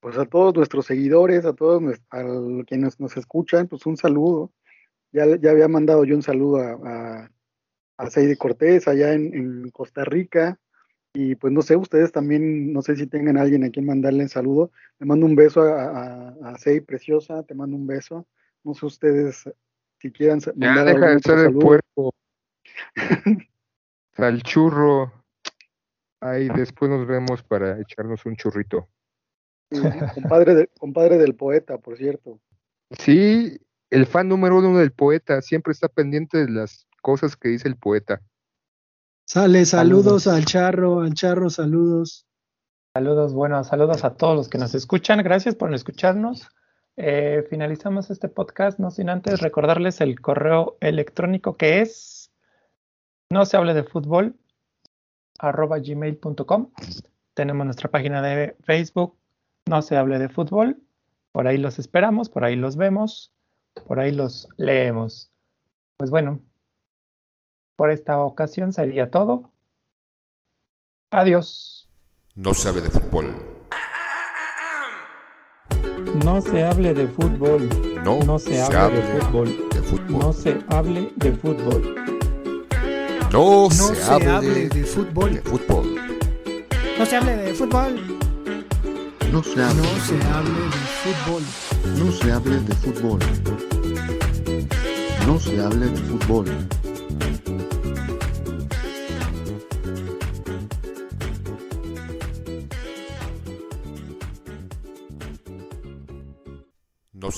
[0.00, 4.52] Pues a todos nuestros seguidores, a todos a los quienes nos escuchan, pues un saludo.
[5.12, 7.30] Ya, ya había mandado yo un saludo a, a,
[7.98, 10.58] a Seide Cortés allá en, en Costa Rica.
[11.14, 14.22] Y pues no sé, ustedes también, no sé si tengan a alguien a quien mandarle
[14.22, 14.70] un saludo.
[14.98, 18.26] Le mando un beso a, a, a Sei Preciosa, te mando un beso.
[18.64, 19.44] No sé ustedes
[20.02, 22.12] si quieran Ya deja de ser el puerco.
[24.16, 25.12] Al churro.
[26.20, 28.88] Ahí después nos vemos para echarnos un churrito.
[30.14, 32.40] compadre, de, compadre del poeta, por cierto.
[32.90, 33.58] Sí,
[33.90, 37.76] el fan número uno del poeta, siempre está pendiente de las cosas que dice el
[37.76, 38.20] poeta.
[39.32, 42.26] Sale, saludos, al charro, al charro, saludos.
[42.94, 45.22] Saludos, bueno, saludos a todos los que nos escuchan.
[45.22, 46.46] Gracias por escucharnos.
[46.98, 52.30] Eh, finalizamos este podcast, no sin antes recordarles el correo electrónico que es
[53.30, 54.36] no se hable de fútbol
[55.38, 56.70] arroba gmail.com.
[57.32, 59.16] Tenemos nuestra página de Facebook,
[59.64, 60.82] no se hable de fútbol.
[61.32, 63.32] Por ahí los esperamos, por ahí los vemos,
[63.86, 65.32] por ahí los leemos.
[65.96, 66.42] Pues bueno,
[67.76, 69.50] por esta ocasión sería todo.
[71.10, 71.88] Adiós.
[72.34, 73.34] No se hable de fútbol.
[76.24, 77.68] No se hable de fútbol.
[78.04, 79.68] No, se, hable, de, fútbol.
[79.70, 80.18] de fútbol.
[80.18, 81.94] No se hable de fútbol.
[83.32, 85.34] No, No se hable de fútbol.
[85.34, 85.96] de fútbol.
[86.98, 88.18] No se hable de fútbol.
[89.32, 90.70] No se hable, No se hable de
[91.02, 91.42] fútbol.
[91.98, 93.18] no se hable de fútbol.
[95.26, 96.46] No se hable de fútbol.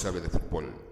[0.03, 0.84] Hable de fútbol.